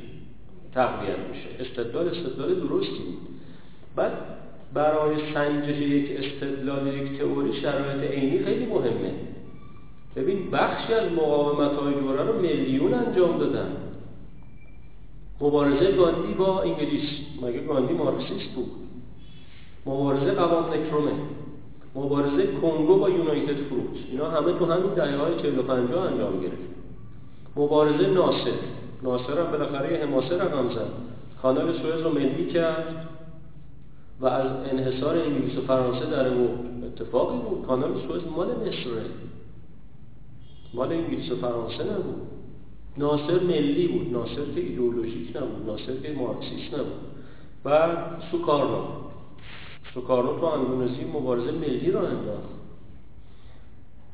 تقویت 0.75 1.19
میشه. 1.33 1.49
استدلال 1.61 2.09
استدلال 2.09 2.55
درستی 2.55 3.19
بعد 3.97 4.13
برای 4.75 5.35
سنجش 5.35 5.77
یک 5.77 6.21
استدلال 6.21 6.87
یک 6.87 7.19
تئوری 7.19 7.61
شرایط 7.61 8.11
عینی 8.11 8.45
خیلی 8.45 8.67
مهمه. 8.67 9.13
ببین 10.17 10.51
بخشی 10.51 10.93
از 10.93 11.13
مقاومت 11.13 11.71
های 11.71 11.95
دوره 11.95 12.23
رو 12.23 12.41
میلیون 12.41 12.95
انجام 12.95 13.39
دادن. 13.39 13.77
مبارزه 15.41 15.93
گاندی 15.93 16.35
با 16.35 16.63
انگلیس. 16.63 17.09
مگه 17.43 17.61
گاندی 17.61 17.95
مارکسیست 17.95 18.55
بود؟ 18.55 18.71
مبارزه 19.87 20.33
قوام 20.33 20.73
نکرومه. 20.73 21.13
مبارزه 21.95 22.47
کنگو 22.47 22.99
با 22.99 23.11
یونایتد 23.11 23.57
فروت. 23.57 23.97
اینا 24.11 24.31
همه 24.31 24.53
تو 24.53 24.73
همین 24.73 24.95
دهه 24.95 25.17
های 25.17 25.43
45 25.43 25.93
انجام 25.93 26.41
گرفت. 26.41 26.75
مبارزه 27.57 28.07
ناصر. 28.07 28.59
ناصر 29.03 29.41
هم 29.41 29.51
بالاخره 29.51 30.01
حماسه 30.03 30.35
رقم 30.35 30.75
زد. 30.75 30.89
کانال 31.43 31.79
سوئز 31.83 32.03
رو 32.03 32.11
ملی 32.11 32.47
کرد. 32.47 33.09
و 34.21 34.27
از 34.27 34.51
انحصار 34.73 35.19
انگلیس 35.19 35.59
و 35.59 35.61
فرانسه 35.61 36.07
در 36.07 36.27
اتفاقی 36.87 37.39
بود. 37.39 37.67
کانال 37.67 37.93
سوئز 38.07 38.23
مال 38.37 38.47
مصره 38.47 39.05
مال 40.75 40.93
انگلیس 40.93 41.31
و 41.33 41.37
فرانسه 41.37 41.85
نبود. 41.85 42.23
ناصر 42.97 43.41
ملی 43.41 43.89
بود. 43.89 44.13
ناصر 44.13 44.45
که 44.55 44.61
ایدئولوژیک 44.61 45.37
نبود. 45.37 45.67
ناصر 45.67 45.97
که 46.03 46.13
مارکسیست 46.13 46.75
نبود. 46.75 47.01
و 47.65 47.97
سوکارنو. 48.31 48.83
سوکارنو 49.95 50.39
تو 50.39 50.47
اندونزی 50.47 51.05
مبارزه 51.05 51.53
ملی 51.53 51.91
را 51.91 52.01
انداخت. 52.01 52.55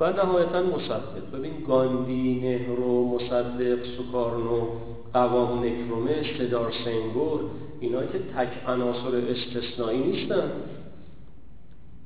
و 0.00 0.12
نهایتا 0.12 0.62
مصدق. 0.62 1.38
ببین 1.38 1.52
گاندی 1.68 2.40
نهرو 2.40 3.14
مصدق 3.14 3.78
سوکارنو 3.96 4.68
قوام 5.12 5.64
نکرومه 5.64 6.10
استدار 6.10 6.72
سنگور 6.84 7.40
اینا 7.80 8.00
که 8.00 8.18
تک 8.18 8.68
عناصر 8.68 9.16
استثنایی 9.16 9.98
نیستن. 9.98 10.50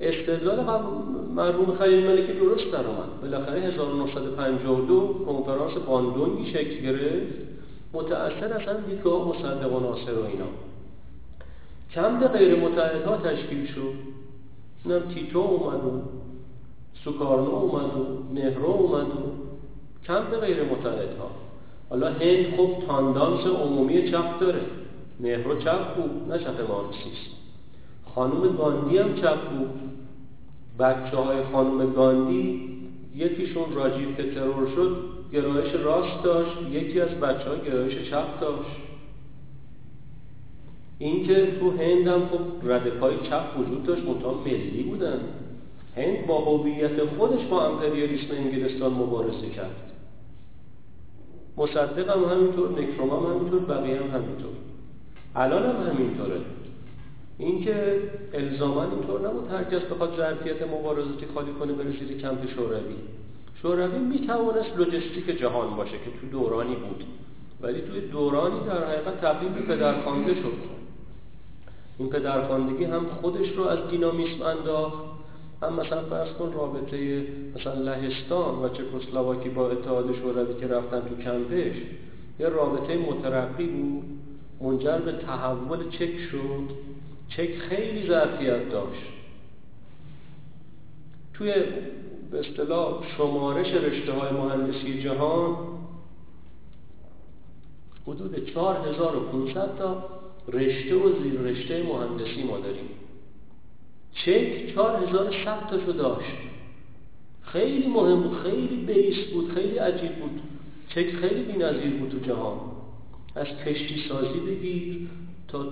استدلال 0.00 0.60
مرحوم 1.34 1.76
خلیل 1.78 2.06
ملکی 2.06 2.32
درست 2.32 2.72
در 2.72 2.87
آمد 2.87 3.20
بالاخره 3.22 3.60
1952 3.60 5.24
کنفرانس 5.26 5.74
باندونگی 5.87 6.50
شکل 6.50 6.82
گرفت. 6.82 7.32
متأثر 7.92 8.52
از 8.52 8.60
هم 8.60 8.76
دیدگاه 8.90 9.28
مصدق 9.28 9.72
و 9.72 9.80
ناصر 9.80 10.14
و 10.14 10.24
اینا. 10.24 10.46
کم 11.94 12.26
غیر 12.26 12.60
متحدها 12.60 13.16
تشکیل 13.16 13.66
شد. 13.66 13.94
اینم 14.84 15.00
تیتو 15.14 15.38
اومد 15.38 15.84
و 15.84 16.02
سوکارنو 17.04 17.50
اومد 17.50 17.96
و 17.96 18.34
نهرو 18.34 18.70
اومد 18.70 19.06
و 19.06 19.32
کم 20.06 20.20
غیر 20.20 20.62
متحدها 20.64 21.30
حالا 21.90 22.08
هند 22.08 22.56
خب 22.56 22.87
تاندانس 22.87 23.46
عمومی 23.46 24.10
چپ 24.10 24.40
داره. 24.40 24.60
نهرو 25.24 25.58
چپ 25.58 25.94
بود 25.94 26.32
نه 26.32 26.38
چپ 26.38 26.70
مارکسیست 26.70 27.34
خانم 28.14 28.56
گاندی 28.56 28.98
هم 28.98 29.14
چپ 29.14 29.50
بود. 29.50 29.80
بچه 30.78 31.16
های 31.16 31.42
خانم 31.52 31.92
گاندی 31.92 32.60
یکیشون 33.14 33.74
راجیو 33.74 34.14
که 34.14 34.34
ترور 34.34 34.68
شد 34.76 34.96
گرایش 35.32 35.74
راست 35.74 36.24
داشت. 36.24 36.56
یکی 36.70 37.00
از 37.00 37.08
بچه 37.08 37.48
های 37.48 37.60
گرایش 37.60 38.10
چپ 38.10 38.40
داشت. 38.40 38.76
اینکه 40.98 41.58
تو 41.60 41.70
هند 41.70 42.06
هم 42.06 42.26
خب 42.26 42.70
ردپای 42.70 43.16
چپ 43.30 43.44
وجود 43.58 43.84
داشت 43.84 44.02
مطمئن 44.02 44.34
ملی 44.44 44.82
بودن. 44.82 45.20
هند 45.96 46.26
با 46.26 46.38
هویت 46.38 47.04
خودش 47.04 47.46
با 47.46 47.66
امپریالیسم 47.66 48.34
انگلستان 48.34 48.92
مبارزه 48.92 49.48
کرد. 49.56 49.92
مصدق 51.56 52.16
هم 52.16 52.24
همینطور 52.24 52.70
نکروم 52.70 53.10
هم 53.10 53.32
همینطور 53.32 53.60
بقیه 53.60 53.96
هم 53.96 54.10
همینطور. 54.10 54.50
الان 55.36 55.62
هم 55.62 55.90
همینطوره. 55.90 56.40
اینکه 57.38 58.00
الزاما 58.32 58.82
اینطور 58.84 59.28
نبود 59.28 59.50
هر 59.50 59.64
کس 59.64 59.82
بخواد 59.82 60.16
ظرفیت 60.16 60.62
مبارزاتی 60.62 61.26
خالی 61.34 61.52
کنه 61.52 61.72
بره 61.72 61.90
زیر 61.90 62.18
کمپ 62.18 62.50
شوروی. 62.54 62.94
شوروی 63.62 63.98
می‌توانست 63.98 64.76
لوجستیک 64.76 65.38
جهان 65.40 65.76
باشه 65.76 65.92
که 65.92 66.10
تو 66.20 66.26
دورانی 66.38 66.74
بود. 66.74 67.04
ولی 67.62 67.80
توی 67.80 68.00
دورانی 68.00 68.60
در 68.66 68.84
حقیقت 68.84 69.20
تبدیل 69.20 69.48
به 69.48 69.60
پدرخوانده 69.60 70.34
شد. 70.34 70.52
این 71.98 72.08
پدرخواندگی 72.08 72.84
هم 72.84 73.06
خودش 73.06 73.48
رو 73.56 73.64
از 73.64 73.78
دینامیسم 73.90 74.42
انداخت. 74.42 75.04
هم 75.62 75.72
مثلا 75.80 76.02
فرض 76.02 76.32
کن 76.32 76.52
رابطه 76.52 77.26
مثلا 77.56 77.74
لهستان 77.74 78.54
و 78.64 78.68
چکسلواکی 78.68 79.48
با 79.48 79.70
اتحاد 79.70 80.14
شوروی 80.14 80.54
که 80.60 80.66
رفتن 80.66 81.00
تو 81.00 81.22
کمپش 81.22 81.76
یه 82.40 82.48
رابطه 82.48 82.96
مترقی 82.96 83.66
بود. 83.66 84.04
منجر 84.60 84.98
به 84.98 85.12
تحول 85.12 85.90
چک 85.90 86.18
شد. 86.30 86.70
چک 87.28 87.58
خیلی 87.58 88.08
ظرفیت 88.08 88.70
داشت. 88.70 89.02
توی 91.34 91.52
به 92.30 92.40
اصطلاح 92.40 93.04
شمارش 93.16 93.66
رشته 93.66 94.12
های 94.12 94.32
مهندسی 94.32 95.02
جهان 95.02 95.56
حدود 98.06 98.46
4500 98.46 99.76
تا 99.76 100.04
رشته 100.48 100.94
و 100.94 101.22
زیر 101.22 101.40
رشته 101.40 101.82
مهندسی 101.82 102.42
ما 102.42 102.58
داریم. 102.58 102.88
چک 104.14 104.74
4100 104.74 105.66
تاشو 105.70 105.92
داشت. 105.92 106.36
خیلی 107.42 107.86
مهم 107.86 108.20
بود 108.20 108.38
خیلی 108.38 108.76
بیس 108.76 109.32
بود 109.32 109.52
خیلی 109.54 109.78
عجیب 109.78 110.16
بود. 110.16 110.40
چک 110.88 111.16
خیلی 111.16 111.42
بی‌نظیر 111.42 111.90
بود 111.90 112.10
تو 112.10 112.18
جهان. 112.18 112.73
از 113.34 113.46
کشتی 113.46 114.04
سازی 114.08 114.40
بگیر 114.40 115.08
تا 115.48 115.66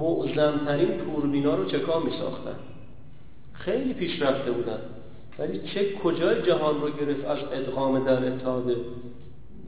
معظمترین 0.00 0.88
توربینا 0.98 1.54
رو 1.54 1.64
چکا 1.64 2.00
می 2.00 2.10
ساختن 2.10 2.56
خیلی 3.52 3.94
پیشرفته 3.94 4.50
بودن. 4.52 4.78
ولی 5.38 5.58
چک 5.58 6.02
کجای 6.02 6.42
جهان 6.42 6.80
رو 6.80 6.90
گرفت 6.90 7.24
از 7.24 7.38
ادغام 7.52 8.04
در 8.04 8.32
اتحاد 8.32 8.66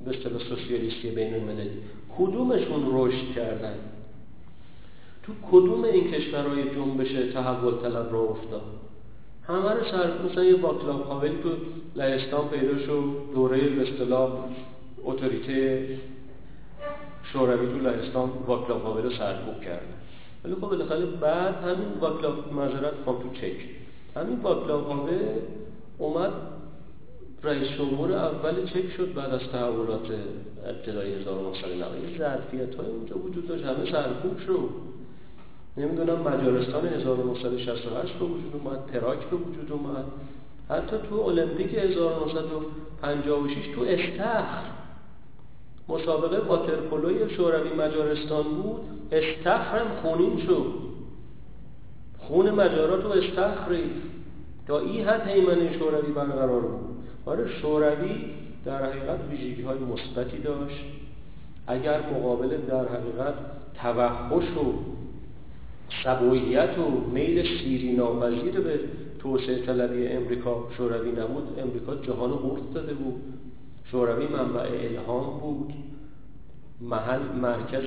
به 0.04 0.10
اصطلاح 0.10 0.42
سوسیالیستی 0.48 1.10
بین 1.10 1.34
المللی 1.34 1.70
کدومشون 2.18 2.88
رشد 2.92 3.34
کردن؟ 3.34 3.74
تو 5.22 5.32
کدوم 5.50 5.84
این 5.84 6.10
کشورهای 6.10 6.62
جنبش 6.62 7.32
تحول 7.32 7.74
طلب 7.74 8.12
را 8.12 8.20
افتاد؟ 8.20 8.62
همه 9.48 9.70
رو 9.70 9.84
سر 9.90 10.22
مثلا 10.24 10.44
یه 10.44 10.56
باکلاو 10.56 11.20
تو 11.20 11.50
لهستان 11.96 12.48
پیدا 12.48 12.78
شد 12.78 13.04
دوره 13.34 13.60
به 13.60 13.90
اصطلاح 13.90 14.30
اتوریته 15.04 15.88
شوروی 17.32 17.66
تو 17.66 17.78
لهستان 17.78 18.30
واکلاو 18.46 18.78
پاول 18.78 19.02
رو 19.02 19.10
سرکوب 19.10 19.60
کردن 19.60 19.94
ولی 20.44 20.54
خب 20.54 20.60
بالاخره 20.60 21.06
بعد 21.06 21.54
همین 21.54 21.98
واکلاو 22.00 22.34
معذرت 22.52 22.94
خب 23.06 23.16
تو 23.22 23.28
چک. 23.34 23.56
همین 24.16 24.40
واکلاو 24.40 24.84
پاول 24.84 25.18
اومد 25.98 26.32
رئیس 27.42 27.68
جمهور 27.68 28.12
اول 28.12 28.66
چک 28.66 28.92
شد 28.96 29.14
بعد 29.14 29.30
از 29.30 29.40
تحولات 29.52 30.08
ابتدای 30.66 31.14
1990 31.14 32.18
ظرفیت 32.18 32.74
های 32.74 32.86
اونجا 32.86 33.18
وجود 33.18 33.48
داشت 33.48 33.64
همه 33.64 33.92
سرکوب 33.92 34.38
شد. 34.46 34.68
نمی‌دونم 35.76 36.20
مجارستان 36.20 36.86
1968 36.86 38.12
به 38.12 38.24
وجود 38.24 38.60
اومد 38.64 38.78
تراک 38.92 39.18
به 39.18 39.36
وجود 39.36 39.72
اومد. 39.72 40.04
حتی 40.68 40.96
تو 41.08 41.20
المپیک 41.20 41.74
1956 41.74 43.68
تو 43.74 43.82
استخر 43.82 44.79
مسابقه 45.90 46.46
واترپولوی 46.46 47.30
شوروی 47.30 47.72
مجارستان 47.72 48.44
بود. 48.44 48.80
استخرم 49.12 49.86
خونین 50.02 50.38
شد. 50.46 50.66
خون 52.18 52.50
مجارات 52.50 53.04
و 53.04 53.08
استخر 53.08 53.78
تا 54.66 54.78
این 54.78 55.04
حد 55.04 55.28
حیمنه 55.28 55.78
شوروی 55.78 56.12
برقرار 56.12 56.60
بود. 56.60 56.96
آره 57.26 57.48
شوروی 57.48 58.24
در 58.64 58.84
حقیقت 58.84 59.18
ویژگی 59.30 59.62
های 59.62 59.78
مثبتی 59.78 60.38
داشت. 60.38 60.84
اگر 61.66 62.00
مقابل 62.10 62.48
در 62.48 62.88
حقیقت 62.88 63.34
توحش 63.82 64.56
و 64.56 64.72
سبوییت 66.04 66.78
و 66.78 67.10
میل 67.12 67.58
سیری 67.58 67.92
ناپذیر 67.92 68.60
به 68.60 68.80
توسعه 69.18 69.66
طلبی 69.66 70.06
امریکا 70.06 70.64
شوروی 70.76 71.12
نبود 71.12 71.58
امریکا 71.58 71.94
جهان 71.94 72.30
قرد 72.30 72.72
داده 72.74 72.94
بود. 72.94 73.22
شوروی 73.90 74.26
منبع 74.26 74.60
الهام 74.60 75.40
بود. 75.40 75.72
محل 76.80 77.22
مرکز 77.42 77.84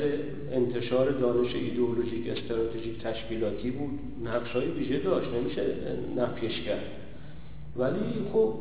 انتشار 0.51 1.11
دانش 1.11 1.55
ایدئولوژیک 1.55 2.29
استراتژیک 2.29 3.03
تشکیلاتی 3.03 3.71
بود. 3.71 3.99
نقش 4.23 4.51
های 4.51 4.67
ویژه 4.67 4.99
داشت 4.99 5.29
نمیشه 5.29 5.75
نفیش 6.17 6.61
کرد. 6.61 6.85
ولی 7.77 7.99
خب 8.33 8.53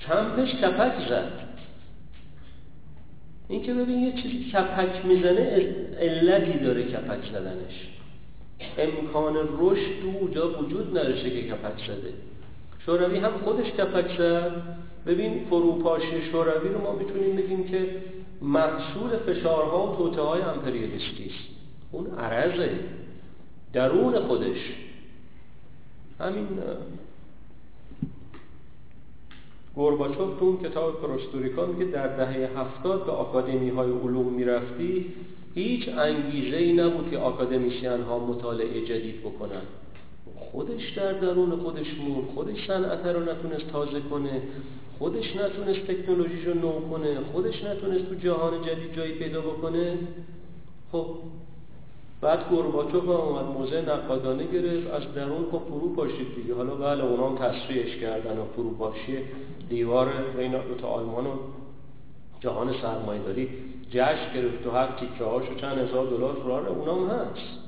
کمپش 0.00 0.54
کپک 0.54 1.08
زد. 1.08 1.32
این 3.48 3.62
که 3.62 3.74
ببین 3.74 3.98
یه 3.98 4.12
چیزی 4.22 4.44
کپک 4.52 5.06
می‌زنه 5.06 5.74
علتی 6.00 6.58
داره 6.58 6.82
کپک 6.82 7.24
زدنش. 7.32 7.88
امکان 8.78 9.36
رشد 9.36 10.02
تو 10.02 10.18
اونجا 10.20 10.62
وجود 10.62 10.98
نداشته 10.98 11.30
که 11.30 11.42
کپک 11.42 11.86
زده. 11.86 12.12
شوروی 12.86 13.18
هم 13.18 13.32
خودش 13.44 13.66
کپک 13.66 14.18
زد. 14.18 14.81
ببین 15.06 15.44
فروپاشی 15.50 16.22
شوروی 16.32 16.68
رو 16.68 16.80
ما 16.80 16.92
می‌تونیم 16.92 17.36
بگیم 17.36 17.64
که 17.64 17.96
محصول 18.42 19.16
فشارها 19.26 19.92
و 19.92 19.96
توته 19.96 20.20
های 20.20 20.42
امپریالیستی 20.42 21.24
است. 21.24 21.48
اون 21.92 22.06
عرضه. 22.06 22.70
درون 23.72 24.20
خودش. 24.20 24.58
همین 26.20 26.46
گورباچوف 29.74 30.38
تو 30.38 30.44
اون 30.44 30.58
کتاب 30.62 31.00
پروستوریکا 31.00 31.66
میگه 31.66 31.90
در 31.90 32.16
دهه 32.16 32.58
هفتاد 32.58 33.06
به 33.06 33.12
آکادمی 33.12 33.68
های 33.68 33.90
علوم 33.90 34.32
می‌رفتی 34.32 35.06
هیچ 35.54 35.88
انگیزه 35.88 36.56
ای 36.56 36.72
نبود 36.72 37.10
که 37.10 37.18
آکادمیسیان 37.18 38.02
ها 38.02 38.18
مطالعه 38.18 38.86
جدید 38.86 39.20
بکنن. 39.20 39.62
خودش 40.36 40.90
در 40.90 41.12
درون 41.12 41.56
خودش 41.56 41.86
مون 41.94 42.24
خودش 42.34 42.66
صنعت 42.66 43.06
رو 43.06 43.20
نتونست 43.20 43.68
تازه 43.72 44.00
کنه. 44.00 44.42
خودش 45.02 45.36
نتونست 45.36 45.80
تکنولوژیش 45.86 46.46
رو 46.46 46.54
نو 46.54 46.80
کنه 46.90 47.20
خودش 47.32 47.64
نتونست 47.64 48.08
تو 48.08 48.14
جهان 48.14 48.52
جدید 48.62 48.96
جایی 48.96 49.12
پیدا 49.12 49.40
بکنه. 49.40 49.98
خب 50.92 51.06
بعد 52.20 52.48
گورباچوف 52.50 53.04
هم 53.04 53.10
اومد 53.10 53.44
موزه 53.44 53.80
نقادانه 53.80 54.44
گرفت 54.44 54.90
از 54.90 55.02
درون 55.14 55.44
خب 55.52 55.58
فرو 55.68 55.94
پاشید 55.96 56.34
دیگه. 56.36 56.54
حالا 56.54 56.74
بله 56.74 57.04
اونام 57.04 57.38
تصریحش 57.38 57.96
کردن 57.96 58.38
و 58.38 58.44
فروپاشی 58.56 59.18
دیوار 59.68 60.08
بین 60.36 60.52
دو 60.52 60.86
آلمان 60.86 61.26
و 61.26 61.30
جهان 62.40 62.74
سرمایه‌داری 62.82 63.48
جشن 63.90 64.34
گرفت 64.34 64.66
و 64.66 64.70
هر 64.70 64.86
تیکه 64.86 65.24
هاشو 65.24 65.54
چند 65.54 65.78
هزار 65.78 66.06
دلار 66.06 66.34
فرار 66.34 66.68
اونام 66.68 67.10
هست. 67.10 67.58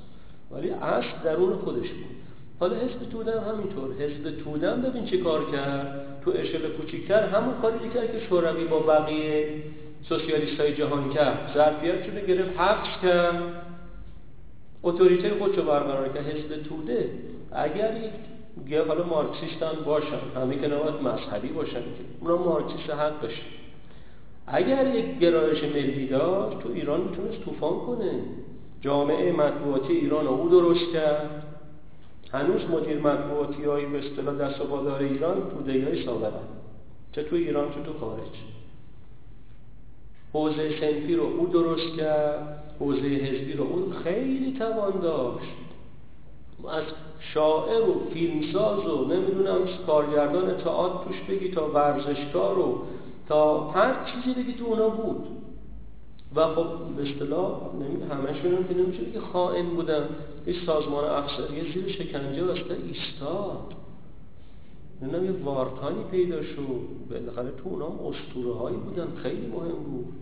ولی 0.50 0.70
اصل 0.70 1.24
درون 1.24 1.56
خودش 1.56 1.88
بود. 1.88 2.16
حالا 2.60 2.76
حزب 2.76 3.10
تودن 3.12 3.38
همینطور. 3.38 3.92
حزب 3.98 4.44
تودن 4.44 4.82
ببین 4.82 5.04
چی 5.04 5.18
کار 5.18 5.50
کرد. 5.50 6.13
تو 6.24 6.30
اشل 6.30 6.68
کوچیکتر 6.68 7.28
همون 7.28 7.54
کاری 7.62 7.88
کرد 7.94 8.12
که 8.12 8.26
شوروی 8.28 8.64
با 8.64 8.78
بقیه 8.78 9.48
سوسیالیست 10.08 10.60
های 10.60 10.74
جهان 10.74 11.10
کرد. 11.10 11.50
ظرفیت 11.54 12.04
شده 12.04 12.26
گرفت 12.26 12.60
حبس 12.60 13.02
کرد. 13.02 13.42
اتوریته 14.82 15.34
خودشو 15.38 15.62
برقرار 15.62 16.08
کرد 16.08 16.26
حزب 16.26 16.62
توده. 16.62 17.08
اگر 17.52 17.96
یک 17.96 18.74
حالا 18.88 19.04
مارکسیستان 19.04 19.74
باشن 19.84 20.18
همه 20.36 20.56
که 20.56 20.68
نباید 20.68 20.94
مذهبی 20.94 21.48
باشن 21.48 21.72
که 21.72 22.04
اونا 22.20 22.36
مارکسیست 22.36 22.90
حق 22.90 23.20
داشت 23.22 23.42
اگر 24.46 24.94
یک 24.94 25.18
گرایش 25.18 25.64
ملی 25.64 26.06
داشت 26.06 26.58
تو 26.58 26.68
ایران 26.74 27.00
می‌تونست 27.00 27.44
طوفان 27.44 27.78
کنه. 27.86 28.10
جامعه 28.80 29.32
مطبوعاتی 29.32 29.92
ایران 29.92 30.26
او 30.26 30.48
درست 30.48 30.92
کرد. 30.92 31.53
هنوز 32.34 32.70
مدیر 32.70 32.98
مطبوعاتی 32.98 33.64
های 33.64 33.86
به 33.86 33.98
اصطلاح 33.98 34.34
دست 34.34 34.60
و 34.60 34.64
بادار 34.64 35.02
ایران 35.02 35.50
توده 35.50 35.84
های 35.84 36.04
چه 37.12 37.22
تو 37.22 37.36
ایران 37.36 37.68
چه 37.74 37.80
تو 37.80 37.98
خارج. 38.00 38.30
حوزه 40.32 40.80
سنفی 40.80 41.14
رو 41.14 41.22
او 41.22 41.46
درست 41.46 41.96
کرد 41.96 42.64
حوزه 42.80 43.06
حزبی 43.06 43.52
رو 43.52 43.64
اون 43.64 43.92
خیلی 44.04 44.58
توان 44.58 45.00
داشت. 45.00 45.54
از 46.70 46.84
شاعر 47.34 47.88
و 47.88 48.10
فیلمساز 48.14 48.86
و 48.86 49.04
نمی‌دونم 49.04 49.58
کارگردان 49.86 50.56
تئاتر 50.56 51.04
توش 51.08 51.20
بگی 51.20 51.50
تا 51.50 51.68
ورزشکار 51.68 52.58
و 52.58 52.82
تا 53.28 53.70
هر 53.70 53.94
چیزی 54.04 54.42
بگی 54.42 54.52
تو 54.52 54.64
اونا 54.64 54.88
بود. 54.88 55.26
و 56.34 56.46
خب 56.46 56.66
به 56.96 57.10
اصطلاح 57.10 57.60
همشون 58.10 58.68
که 58.68 58.74
نمیشه 58.74 59.10
که 59.12 59.20
خائن 59.20 59.66
بودن. 59.66 60.08
این 60.46 60.56
سازمان 60.66 61.04
افسری 61.04 61.72
زیر 61.72 61.92
شکنجه 61.92 62.44
واسطه 62.44 62.76
ایستاد 62.86 63.74
نمی‌دونم 65.02 65.24
یه 65.24 65.44
وارتانی 65.44 66.04
پیدا 66.10 66.42
شد. 66.42 66.80
بالاخره 67.10 67.50
تو 67.62 67.68
اونام 67.68 67.92
اسطوره 67.92 68.54
هایی 68.54 68.76
بودن. 68.76 69.06
خیلی 69.22 69.46
مهم 69.46 69.84
بود. 69.84 70.12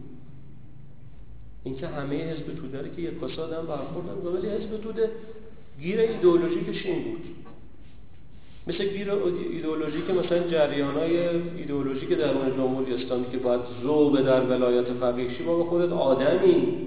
اینکه 1.64 1.87
همه 1.87 2.16
حزب 2.16 2.54
توده 2.54 2.90
که 2.96 3.02
یک 3.02 3.20
کساد 3.20 3.52
هم 3.52 3.66
برخوردن. 3.66 4.38
ولی 4.38 4.48
حزب 4.48 4.82
توده 4.82 5.11
گیر 5.80 6.00
ایدئولوژیکش 6.00 6.87
این 6.87 7.04
بود. 7.04 7.22
مثل 8.66 8.88
گیر 8.88 9.12
ایدئولوژی 9.52 10.02
که 10.06 10.12
مثلا 10.12 10.48
جریان 10.48 10.94
های 10.94 11.28
ایدئولوژی 11.56 12.06
که 12.06 12.14
درون 12.14 12.56
جمهوری 12.56 12.94
اسلامی 12.94 13.30
که 13.30 13.38
باید 13.38 13.61
زوبه 13.82 14.22
در 14.22 14.46
ولایت 14.46 14.85
فقیهشی 14.85 15.42
با 15.42 15.64
خودت 15.64 15.92
آدمی. 15.92 16.78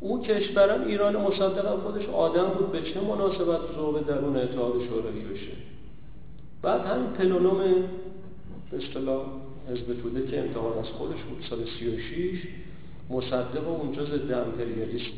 اون 0.00 0.22
کشورم 0.22 0.86
ایران 0.86 1.16
مصدق 1.16 1.80
خودش 1.80 2.08
آدم 2.08 2.48
بود 2.48 2.72
به 2.72 2.82
چه 2.82 3.00
مناسبت 3.00 3.60
زوبه 3.76 4.00
درون 4.00 4.36
اتحاد 4.36 4.72
شوروی 4.72 5.20
بشه؟ 5.20 5.52
بعد 6.62 6.86
همین 6.86 7.06
پلونوم 7.06 7.58
به 8.70 8.76
اصطلاح 8.76 9.26
حزب 9.70 10.02
توده 10.02 10.26
که 10.30 10.40
امتحان 10.40 10.78
از 10.78 10.86
خودش 10.86 11.22
بود 11.22 11.44
سال 11.50 11.58
36 11.80 12.38
مصدق 13.10 13.68
اونجا 13.68 14.04
ضد 14.04 14.32
امپریالیسم 14.32 15.16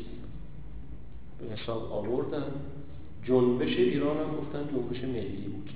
به 1.38 1.56
حساب 1.56 1.92
آوردن. 1.92 2.44
جنبش 3.24 3.76
ایران 3.76 4.16
هم 4.16 4.36
گفتن 4.36 4.68
جنبش 4.72 5.04
ملی 5.04 5.46
بود. 5.52 5.70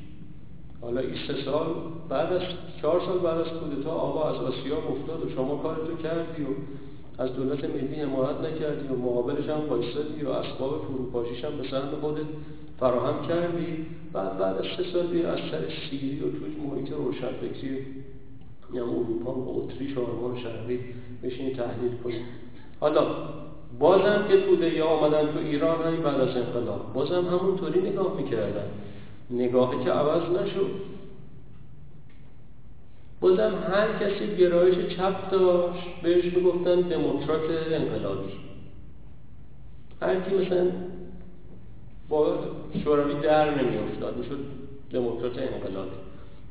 حالا 0.81 1.01
این 1.01 1.15
سه 1.27 1.45
سال 1.45 1.75
بعد 2.09 2.33
از 2.33 2.43
چهار 2.83 3.01
سال 3.01 3.19
بعد 3.19 3.39
از 3.39 3.47
کودتا 3.47 3.91
آقا 3.91 4.31
از 4.31 4.37
آسیا 4.37 4.77
افتاد 4.77 5.27
و 5.27 5.31
شما 5.35 5.57
کارتو 5.57 5.97
کردی 5.97 6.43
و 6.43 6.47
از 7.19 7.33
دولت 7.33 7.65
ملی 7.65 7.95
حمایت 7.95 8.41
نکردی 8.41 8.89
و 8.89 8.97
مقابلش 8.97 9.49
هم 9.49 9.69
بایستادی 9.69 10.23
و 10.25 10.29
اسباب 10.29 10.85
فروپاشیش 10.85 11.45
هم 11.45 11.57
به 11.57 11.69
سهم 11.71 12.01
خودت 12.01 12.27
فراهم 12.81 13.29
کردی. 13.29 13.87
بعد 14.13 14.39
بعد 14.39 14.59
از 14.59 14.65
سه 14.77 14.93
سال 14.93 15.27
از 15.27 15.39
سر 15.51 15.63
سیری 15.91 16.21
و 16.21 16.31
توی 16.31 16.57
محیط 16.67 16.93
روشنفکری 16.93 17.87
یا 18.73 18.85
اروپا 18.85 19.33
و 19.33 19.65
اتریش 19.65 19.97
و 19.97 20.01
آلمان 20.01 20.43
شرقی 20.43 20.79
بشین 21.23 21.57
تحلیل 21.57 21.93
کنید 22.05 22.23
حالا 22.81 23.07
بازم 23.79 24.25
که 24.29 24.41
توده 24.41 24.75
یا 24.75 24.87
آمدن 24.87 25.33
تو 25.33 25.39
ایران 25.39 25.83
هایی 25.83 25.97
بعد 25.97 26.21
از 26.21 26.37
انقلاب. 26.37 26.93
بازم 26.93 27.25
همونطوری 27.25 27.81
نگاه 27.81 28.17
می‌کردن. 28.17 28.67
نگاهی 29.31 29.85
که 29.85 29.91
عوض 29.91 30.23
نشد. 30.23 30.71
بازم 33.23 33.53
هر 33.71 33.89
کسی 34.01 34.37
گرایش 34.37 34.97
چپ 34.97 35.31
داشت 35.31 35.83
بهش 36.03 36.25
می‌گفتن 36.25 36.81
دموکرات 36.81 37.51
انقلابی. 37.73 38.33
هر 40.03 40.21
کی 40.21 40.35
مثلا 40.35 40.67
با 42.09 42.39
شوروی 42.85 43.15
در 43.23 43.51
نمیافتاد 43.51 44.17
می‌شد 44.17 44.39
دموکرات 44.93 45.39
انقلابی. 45.39 45.97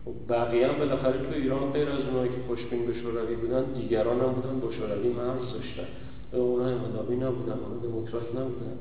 خب 0.05 0.34
بقیه 0.34 0.67
هم 0.67 0.77
بالاخره 0.79 1.17
تو 1.17 1.34
ایران 1.34 1.71
غیر 1.71 1.89
از 1.89 1.99
اونایی 1.99 2.29
که 2.29 2.36
خوشبین 2.47 2.86
به 2.86 2.93
شوروی 2.93 3.36
بودن 3.36 3.63
دیگران 3.63 4.21
هم 4.21 4.31
بودن 4.31 4.60
با 4.60 4.71
شوروی 4.71 5.10
مرز 5.10 5.53
داشتن. 5.53 5.88
اونا 6.34 6.65
انقلابی 6.65 7.15
نبودن 7.15 7.51
اونا 7.51 7.84
دموکرات 7.84 8.29
نبودن. 8.36 8.77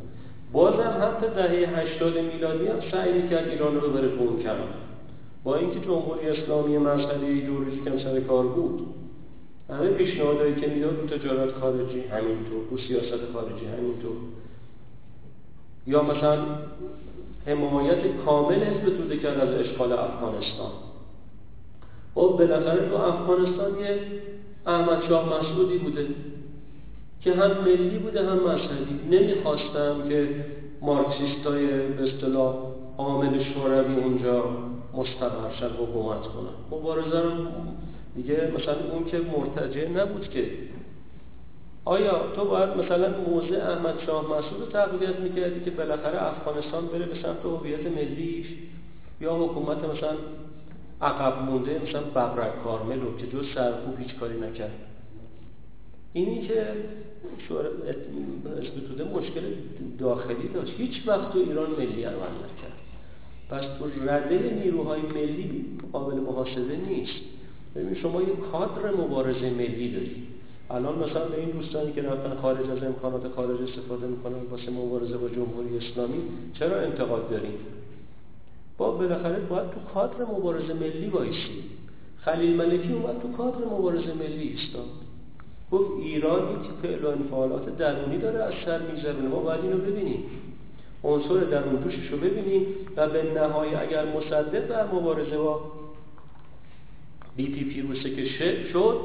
بازم 0.53 0.95
حتی 1.03 1.27
دهه 1.35 1.79
80 1.79 2.19
میلادی 2.19 2.67
هم 2.67 2.81
سعی 2.93 3.29
کرد 3.29 3.49
ایران 3.49 3.75
رو 3.75 3.89
ببره 3.89 4.09
تو 4.09 4.23
اون 4.23 4.43
با 5.45 5.57
اینکه 5.57 5.81
جمهوری 5.81 6.29
اسلامی 6.29 6.79
مذهبی 6.79 7.27
ایدئولوژیک 7.27 7.87
هم 7.87 7.99
سر 7.99 8.21
کار 8.21 8.47
بود. 8.47 8.87
همه 9.71 9.89
پیشنهادهایی 9.89 10.55
که 10.55 10.67
می‌داد 10.67 10.97
تو 11.01 11.17
تجارت 11.17 11.55
خارجی 11.55 12.01
همینطور 12.01 12.65
تو 12.71 12.79
سیاست 12.89 13.33
خارجی 13.33 13.67
همینطور. 13.67 14.17
یا 15.87 16.03
مثلا 16.03 16.39
حمایت 17.47 18.17
کامل 18.27 18.55
حزب 18.55 18.97
توده 18.97 19.17
کرد 19.17 19.41
از 19.41 19.55
اشغال 19.55 19.93
افغانستان. 19.93 20.71
خب 22.15 22.35
بالاخره 22.39 22.89
تو 22.89 22.95
افغانستان 22.95 23.79
یه 23.81 23.99
احمد 24.67 25.03
شاه 25.09 25.41
مسعودی 25.41 25.79
بوده 25.79 26.07
که 27.21 27.33
هم 27.33 27.51
ملی 27.65 27.99
بوده 27.99 28.31
هم 28.31 28.37
مذهبی. 28.37 29.17
نمی‌خواستم 29.17 30.09
که 30.09 30.29
مارکسیست 30.83 31.47
های 31.47 31.67
به 31.67 32.15
اصطلاح 32.15 32.55
عامل 32.99 33.45
شوروی 33.45 33.95
اونجا 33.95 34.45
مستقر 34.95 35.55
شد 35.61 35.73
حکومت 35.73 36.23
کنن. 36.23 36.79
مبارزه 36.79 37.21
رو 37.21 37.31
دیگه 38.17 38.53
مثلا 38.59 38.77
اون 38.93 39.05
که 39.05 39.19
مرتجع 39.19 39.89
نبود 39.89 40.31
که. 40.31 40.51
آیا 41.85 42.33
تو 42.37 42.45
باید 42.45 42.69
مثلا 42.69 43.19
موضع 43.19 43.73
احمد 43.73 43.95
شاه 44.07 44.25
مسعود 44.25 44.61
رو 44.61 44.67
تقویت 44.67 45.21
می‌کردی 45.21 45.61
که 45.65 45.71
بالاخره 45.71 46.23
افغانستان 46.23 46.87
بره 46.87 47.07
به 47.07 47.15
سمت 47.23 47.45
هویت 47.45 47.87
ملیش؟ 47.87 48.47
یا 49.21 49.35
حکومت 49.37 49.79
مثلا 49.79 50.17
عقب 51.03 51.43
مونده 51.43 51.81
مثلا 51.89 52.03
ببرک 52.03 52.65
کارملو 52.65 53.17
که 53.17 53.27
جز 53.27 53.45
سرکوب 53.55 53.99
هیچ 53.99 54.15
کاری 54.15 54.41
نکرد؟ 54.41 54.71
اینی 56.13 56.49
که 56.49 56.67
توده 58.89 59.05
مشکل 59.05 59.43
داخلی 59.99 60.49
داشت. 60.55 60.73
هیچ 60.79 61.09
وقت 61.09 61.33
تو 61.33 61.39
ایران 61.39 61.71
ملی 61.71 62.05
عمل 62.05 62.15
نکرد 62.17 62.90
پس 63.51 63.63
تو 63.79 63.85
رده 64.11 64.61
نیروهای 64.65 65.01
ملی 65.03 65.67
قابل 65.93 66.15
محاسبه 66.15 66.77
نیست. 66.89 67.21
ببین 67.77 67.95
شما 67.95 68.23
یک 68.23 68.29
کادر 68.53 68.91
مبارزه 68.91 69.51
ملی 69.51 69.91
داری 69.91 70.27
الان 70.71 70.99
مثلا 70.99 71.25
به 71.25 71.41
این 71.41 71.51
دوستانی 71.51 71.93
که 71.93 72.03
رفتن 72.03 72.35
خارج 72.43 72.71
از 72.71 72.83
امکانات 72.83 73.29
خارج 73.29 73.63
استفاده 73.63 74.07
می‌کنن 74.07 74.39
واسه 74.51 74.71
مبارزه 74.71 75.17
با 75.17 75.29
جمهوری 75.29 75.77
اسلامی 75.77 76.19
چرا 76.59 76.81
انتقاد 76.81 77.31
داریم 77.31 77.55
با 78.79 78.91
بالاخره 78.91 79.41
باید 79.41 79.71
تو 79.71 79.81
کادر 79.95 80.25
مبارزه 80.25 80.75
ملی 80.75 81.07
بایستی 81.07 81.65
خلیل 82.21 82.57
ملکی 82.57 82.93
اومد 82.93 83.23
تو 83.23 83.33
کادر 83.33 83.65
مبارزه 83.65 84.15
ملی 84.15 84.49
ایستاد. 84.49 84.85
گفت 85.73 85.91
ایران 86.03 86.43
یک 86.43 86.71
فعل 86.83 87.05
و 87.05 87.59
درونی 87.79 88.19
داره 88.19 88.39
از 88.39 88.53
سر 88.65 88.79
میگذرونه. 88.83 89.29
ما 89.29 89.41
باید 89.41 89.61
اینو 89.65 89.77
ببینیم. 89.77 90.25
عنصر 91.05 91.41
درون 91.41 91.83
توشش 91.83 92.07
رو 92.11 92.19
ببینیم 92.19 92.67
و 92.97 93.09
به 93.09 93.23
نهایی 93.35 93.75
اگر 93.75 94.05
مصدق 94.05 94.67
در 94.67 94.87
مبارزه 94.87 95.39
با 95.39 95.61
بی 97.37 97.47
پی 97.47 97.65
پیروسه 97.65 98.11
که 98.11 98.25
شد 98.73 99.01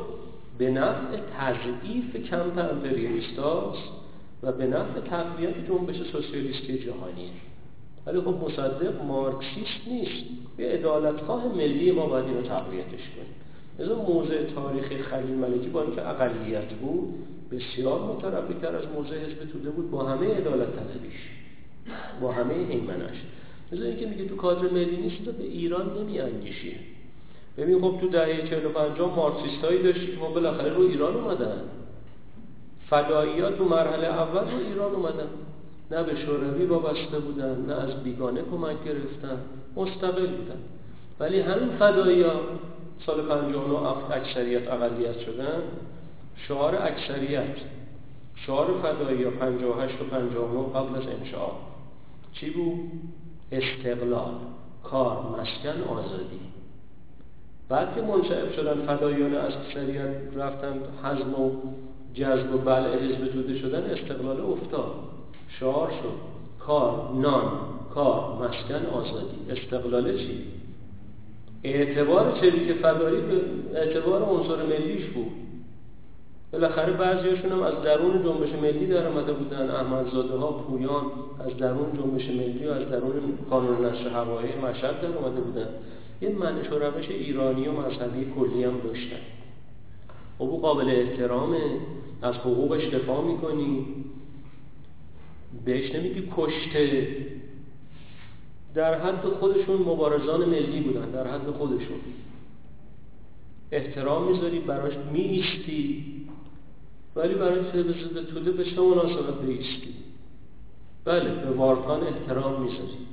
به 0.58 0.71
نفع 0.71 1.17
تضعیف 1.39 2.15
کمپ 2.29 2.58
امپریالیستاست 2.71 3.89
و 4.43 4.51
به 4.51 4.67
نفع 4.67 4.99
تقویت 4.99 5.67
جنبش 5.67 5.95
سوسیالیستی 6.12 6.77
جهانیه 6.77 7.29
ولی 8.05 8.21
خب 8.21 8.36
مصدق 8.45 9.03
مارکسیست 9.03 9.88
نیست. 9.88 10.25
یه 10.60 10.67
ادالتخواه 10.71 11.55
ملی 11.55 11.91
ما 11.91 12.05
باید 12.05 12.25
اینو 12.25 12.41
تقویتش 12.41 12.89
کنیم. 12.89 13.36
از 13.79 13.97
موضع 13.97 14.43
تاریخی 14.43 14.97
خلیل 14.97 15.36
ملکی 15.36 15.69
با 15.69 15.81
اینکه 15.81 16.10
اقلیت 16.10 16.73
بود 16.73 17.13
بسیار 17.51 17.99
مترقی 17.99 18.67
از 18.67 18.88
موضع 18.95 19.17
حزب 19.17 19.51
توده 19.51 19.69
بود 19.69 19.91
با 19.91 20.03
همه 20.03 20.36
عدالت 20.36 20.67
طلبیش 20.75 21.29
با 22.21 22.31
همه 22.31 22.53
ایمنش 22.53 23.17
مثل 23.71 23.83
اینکه 23.83 24.05
میگه 24.05 24.25
تو 24.25 24.35
کادر 24.35 24.69
ملی 24.69 24.97
نیست 24.97 25.21
به 25.21 25.43
ایران 25.43 25.97
نمی 25.97 26.19
انگیشیه 26.19 26.75
ببین 27.57 27.81
خب 27.81 27.97
تو 28.01 28.09
دهه 28.09 28.49
45 28.49 28.99
مارکسیست 29.15 29.63
هایی 29.63 29.83
داشتی 29.83 30.07
که 30.07 30.17
ما 30.17 30.29
بالاخره 30.29 30.73
رو 30.73 30.81
ایران 30.81 31.15
اومدن. 31.15 31.61
فداییات 32.89 33.57
تو 33.57 33.65
مرحله 33.65 34.07
اول 34.07 34.51
رو 34.51 34.57
ایران 34.57 34.95
اومدن. 34.95 35.27
نه 35.91 36.03
به 36.03 36.15
شوروی 36.15 36.65
وابسته 36.65 37.19
بودن 37.19 37.65
نه 37.67 37.73
از 37.73 38.03
بیگانه 38.03 38.41
کمک 38.51 38.83
گرفتن. 38.85 39.37
مستقل 39.75 40.27
بودن. 40.27 40.59
ولی 41.19 41.39
همین 41.39 41.69
فدایی 41.79 42.25
سال 43.05 43.21
59 43.21 44.11
اکثریت 44.11 44.71
اقلیت 44.71 45.19
شدن. 45.19 45.61
شعار 46.47 46.75
اکثریت 46.75 47.55
شعار 48.35 48.67
فدایی 48.83 49.23
ها 49.23 49.31
58 49.31 50.01
و 50.01 50.03
59 50.03 50.73
قبل 50.75 50.95
از 50.95 51.07
انشاء 51.19 51.51
چی 52.39 52.49
بود؟ 52.49 52.91
استقلال 53.51 54.33
کار 54.83 55.17
مسکن 55.17 55.81
آزادی. 55.81 56.39
بعد 57.69 57.95
که 57.95 58.01
منشعب 58.01 58.51
شدن 58.51 58.85
فدایان 58.85 59.35
اکثریت 59.35 60.35
رفتن 60.35 60.73
حزم 61.03 61.41
و 61.41 61.51
جذب 62.13 62.55
و 62.55 62.57
بلع 62.57 62.95
حزب 62.95 63.27
توده 63.27 63.57
شدن 63.57 63.83
استقلال 63.83 64.41
افتاد. 64.41 64.91
شعار 65.59 65.89
شد 65.89 66.35
کار 66.59 67.09
نان 67.13 67.51
کار 67.93 68.47
مسکن 68.47 68.85
آزادی. 68.85 69.37
استقلال 69.49 70.17
چی؟ 70.17 70.43
اعتبار 71.63 72.39
چریک 72.41 72.73
فدایی 72.73 73.21
به 73.21 73.41
اعتبار 73.79 74.23
عنصر 74.23 74.65
ملیش 74.65 75.05
بود. 75.05 75.44
بالاخره 76.53 76.93
بعضیاشون 76.93 77.51
هم 77.51 77.62
از 77.62 77.81
درون 77.81 78.23
جنبش 78.23 78.53
ملی 78.53 78.88
در 78.88 79.08
آمده 79.08 79.34
بودن. 79.34 79.69
احمدزاده 79.69 80.36
ها 80.36 80.51
پویان 80.51 81.03
از 81.45 81.58
درون 81.58 81.93
جنبش 81.93 82.29
ملی 82.29 82.67
و 82.67 82.71
از 82.71 82.89
درون 82.89 83.13
قانون 83.49 83.86
نشر 83.86 84.10
هوایی 84.10 84.55
مشهد 84.55 85.01
در 85.01 85.17
آمده 85.17 85.41
بودن. 85.41 85.67
یه 86.21 86.29
منش 86.29 86.71
و 86.71 86.79
روش 86.79 87.10
ایرانی 87.10 87.67
و 87.67 87.71
مذهبی 87.71 88.31
کلی 88.39 88.63
هم 88.63 88.79
داشتن. 88.84 89.19
خب 90.38 90.43
او 90.43 90.62
قابل 90.62 90.89
احترامه 90.89 91.62
از 92.21 92.36
حقوقش 92.36 92.84
دفاع 92.84 93.25
می‌کنی. 93.25 93.86
بهش 95.65 95.95
نمیگی 95.95 96.29
کشته. 96.38 97.08
در 98.75 98.99
حد 98.99 99.21
خودشون 99.25 99.75
مبارزان 99.75 100.45
ملی 100.45 100.79
بودن 100.79 101.12
در 101.12 101.27
حد 101.27 101.51
خودشون. 101.51 101.97
احترام 103.71 104.31
می‌ذاری 104.31 104.60
براش 104.60 104.93
میستی 105.13 106.14
ولی 107.15 107.34
برای 107.34 107.60
حزب 107.60 108.23
توده 108.34 108.51
به 108.51 108.63
چه 108.63 108.82
مناسبت 108.82 109.41
بیستی 109.41 109.93
بله 111.06 111.30
به 111.30 111.51
وارکان 111.51 112.01
احترام 112.04 112.62
می‌ذاری 112.62 113.06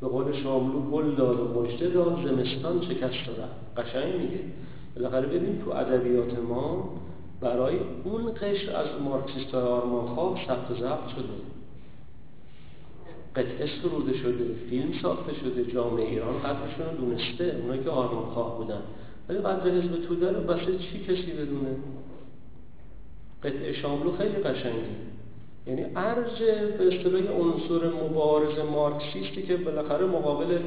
به 0.00 0.08
قول 0.08 0.42
شاملو 0.42 0.80
گل 0.80 1.14
داد 1.14 1.40
و 1.40 1.60
مجده 1.60 1.88
داد 1.88 2.26
زمستان 2.26 2.82
شکست 2.82 3.26
داره 3.26 3.48
قشنگ 3.76 4.14
میگه. 4.14 4.40
بالاخره 4.96 5.26
ببین 5.26 5.62
تو 5.64 5.70
ادبیات 5.70 6.38
ما 6.38 6.90
برای 7.40 7.76
اون 8.04 8.32
قشر 8.34 8.76
از 8.76 8.86
مارکسیست 9.04 9.54
های 9.54 9.62
آرمان 9.62 10.06
خواب 10.06 10.38
ثبت 10.46 10.78
ضبط 10.80 11.08
شده. 11.08 11.38
قطعه 13.36 13.68
سروده 13.82 14.18
شده 14.18 14.54
فیلم 14.70 14.92
ساخته 15.02 15.34
شده 15.34 15.72
جامعه 15.72 16.04
ایران 16.04 16.38
قدرشون 16.38 16.86
رو 16.90 17.06
دونسته. 17.06 17.56
اونایی 17.62 17.84
که 17.84 17.90
آرمان 17.90 18.24
خواه 18.24 18.58
بودن. 18.58 18.82
ولی 19.28 19.38
قدر 19.38 19.70
حزب 19.70 20.06
توده 20.08 20.32
رو 20.32 20.40
بسه 20.40 20.78
چی 20.78 21.04
کسی 21.04 21.32
بدونه؟ 21.32 21.76
قطعه 23.42 23.72
شاملو 23.72 24.16
خیلی 24.16 24.34
قشنگی 24.34 24.96
یعنی 25.66 25.84
ارج 25.96 26.38
به 26.78 26.86
اصطلاح 26.86 27.22
عنصر 27.22 27.90
مبارز 28.04 28.58
مارکسیستی 28.58 29.42
که 29.42 29.56
بالاخره 29.56 30.06
مقابل 30.06 30.58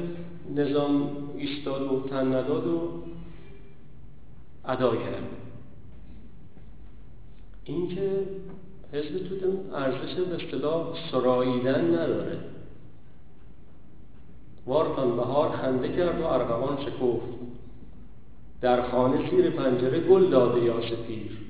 نظام 0.54 1.10
ایستاد 1.36 1.82
و 1.82 2.08
تن 2.08 2.26
نداد 2.26 2.66
و 2.66 3.02
ادا 4.64 4.96
کرد. 4.96 5.28
اینکه 7.64 8.10
حزب 8.92 9.28
توده 9.28 9.46
ارزش 9.74 10.14
به 10.14 10.44
اصطلاح 10.44 10.86
سراییدن 11.12 11.94
نداره. 11.94 12.38
وارتان 14.66 15.16
بهار 15.16 15.48
خنده 15.48 15.88
کرد 15.88 16.20
و 16.20 16.24
ارغوان 16.26 16.76
شکفت. 16.76 17.42
در 18.60 18.82
خانه 18.82 19.30
زیر 19.30 19.50
پنجره 19.50 20.00
گل 20.00 20.30
داده 20.30 20.64
یا 20.64 20.80
سفیر 20.80 21.41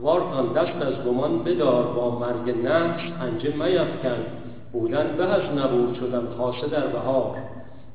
وارتان 0.00 0.52
دست 0.52 0.82
از 0.82 1.04
گمان 1.04 1.44
بدار 1.44 1.86
با 1.86 2.18
مرگ 2.18 2.66
نفس 2.66 3.12
پنجه 3.18 3.50
میفکن. 3.50 4.24
بودن 4.72 5.16
به 5.16 5.24
از 5.24 5.58
نبود 5.58 5.94
شدن 5.94 6.26
خاصه 6.38 6.68
در 6.68 6.86
بهار. 6.86 7.36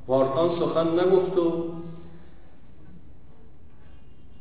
وارتان 0.07 0.59
سخن 0.59 0.99
نگفت 0.99 1.37
و 1.37 1.73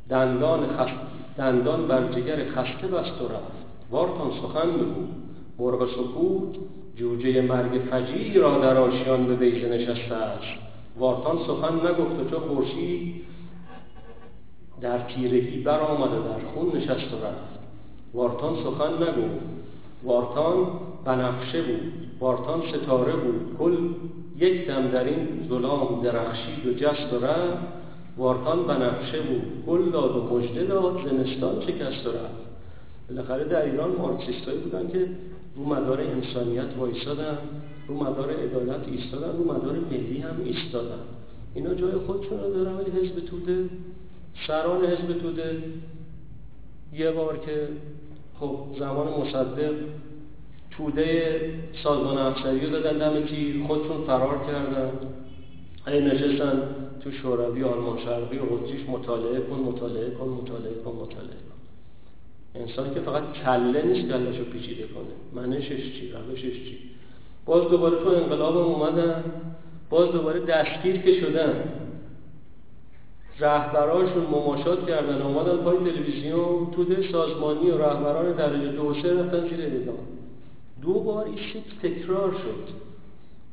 دندان, 0.09 0.59
خست 0.77 0.93
دندان 1.37 1.87
بر 1.87 2.11
جگر 2.11 2.45
خسته 2.45 2.87
بست 2.87 3.21
و 3.21 3.27
رفت. 3.27 3.63
وارتان 3.91 4.31
سخن 4.41 4.71
بگو. 4.71 5.05
مرغ 5.59 5.89
سکوت 5.89 6.55
جوجه 6.95 7.41
مرگ 7.41 7.81
فجی 7.91 8.39
را 8.39 8.57
در 8.57 8.77
آشیان 8.77 9.25
به 9.25 9.35
بیزه 9.35 9.69
نشسته 9.69 10.15
است. 10.15 10.63
وارتان 10.97 11.37
سخن 11.47 11.75
نگفت 11.75 12.19
و 12.19 12.29
چو 12.29 12.39
خورشید 12.39 13.23
در 14.81 14.99
تیرگی 14.99 15.61
برآمده 15.61 16.15
در 16.15 16.39
خون 16.53 16.75
نشست 16.75 17.13
و 17.13 17.25
رفت. 17.25 17.52
وارتان 18.13 18.55
سخن 18.63 18.93
نگفت. 18.93 19.43
وارتان 20.03 20.67
بنفشه 21.05 21.61
بود. 21.61 21.93
وارتان 22.19 22.61
ستاره 22.73 23.15
بود. 23.15 23.55
کل 23.59 23.77
یک 24.37 24.67
دم 24.67 24.87
در 24.87 25.03
این 25.03 25.27
ظلام 25.49 26.01
درخشید 26.03 26.65
و 26.65 26.73
جست 26.73 27.13
و 27.13 27.25
رفت. 27.25 27.57
وارتان 28.17 28.63
بنفشه 28.63 29.21
بود. 29.21 29.65
گل 29.67 29.89
داد 29.89 30.15
و 30.15 30.35
مژده 30.35 30.63
داد. 30.63 31.09
زمستان 31.09 31.61
شکست 31.61 32.07
و 32.07 32.09
رفت. 32.09 32.43
بالاخره 33.09 33.43
در 33.43 33.65
ایران 33.65 33.91
مارکسیستایی 33.97 34.57
بودن 34.57 34.87
که 34.87 35.07
رو 35.55 35.65
مدار 35.65 36.01
انسانیت 36.01 36.77
وایستادن 36.77 37.37
رو 37.87 37.95
مدار 37.95 38.29
عدالت 38.29 38.87
ایستادن 38.87 39.37
رو 39.37 39.43
مدار 39.43 39.75
ملی 39.91 40.17
هم 40.17 40.35
ایستادن. 40.45 40.99
اینا 41.53 41.73
جای 41.73 41.91
خودشون 41.91 42.39
رو 42.39 42.53
دارن 42.53 42.75
ولی 42.75 42.91
حزب 42.91 43.25
توده 43.25 43.69
سران 44.47 44.85
حزب 44.85 45.13
توده. 45.13 45.63
یه 46.93 47.11
بار 47.11 47.37
که 47.37 47.67
خب 48.43 48.79
زمان 48.79 49.07
مصدق 49.07 49.73
توده 50.71 51.39
سازمان 51.83 52.17
افسری 52.17 52.65
رو 52.65 52.69
دادن 52.69 52.97
دم 52.97 53.25
تیر 53.25 53.63
خودشون 53.67 54.05
فرار 54.07 54.45
کردن. 54.47 54.91
ای 55.87 56.01
نشستن 56.01 56.61
تو 57.03 57.11
شوروی 57.11 57.63
آلمان 57.63 57.99
شرقی 57.99 58.37
و 58.37 58.45
قدسیش 58.45 58.89
مطالعه 58.89 59.39
کن 59.39 59.55
مطالعه 59.55 60.09
کن 60.09 60.27
مطالعه 60.29 60.73
کن 60.85 60.91
مطالعه 60.91 61.37
کن. 61.47 61.59
انسان 62.55 62.93
که 62.93 62.99
فقط 62.99 63.23
کله 63.45 63.81
نیست 63.81 64.07
کلش 64.07 64.37
رو 64.37 64.45
پیچیده 64.45 64.83
کنه. 64.83 65.43
منشش 65.43 65.99
چی؟ 65.99 66.11
روشش 66.11 66.41
چی؟ 66.41 66.77
باز 67.45 67.69
دوباره 67.69 68.03
تو 68.03 68.09
انقلاب 68.09 68.57
اومدن. 68.57 69.23
باز 69.89 70.11
دوباره 70.11 70.39
دستگیر 70.39 70.97
که 70.97 71.21
شدن. 71.21 71.63
رهبرانشون 73.43 74.23
مماشات 74.23 74.87
کردن. 74.87 75.21
اومدن 75.21 75.57
پای 75.57 75.77
تلویزیون 75.77 76.71
توده 76.71 77.11
سازمانی 77.11 77.69
و 77.71 77.77
رهبران 77.77 78.31
درجه 78.31 78.67
دو 78.67 78.93
سه 78.93 79.13
رفتن 79.13 79.47
زیر 79.49 79.59
اعدام 79.59 79.95
دو 80.81 80.93
بار 80.93 81.25
این 81.25 81.63
تکرار 81.83 82.31
شد. 82.31 82.73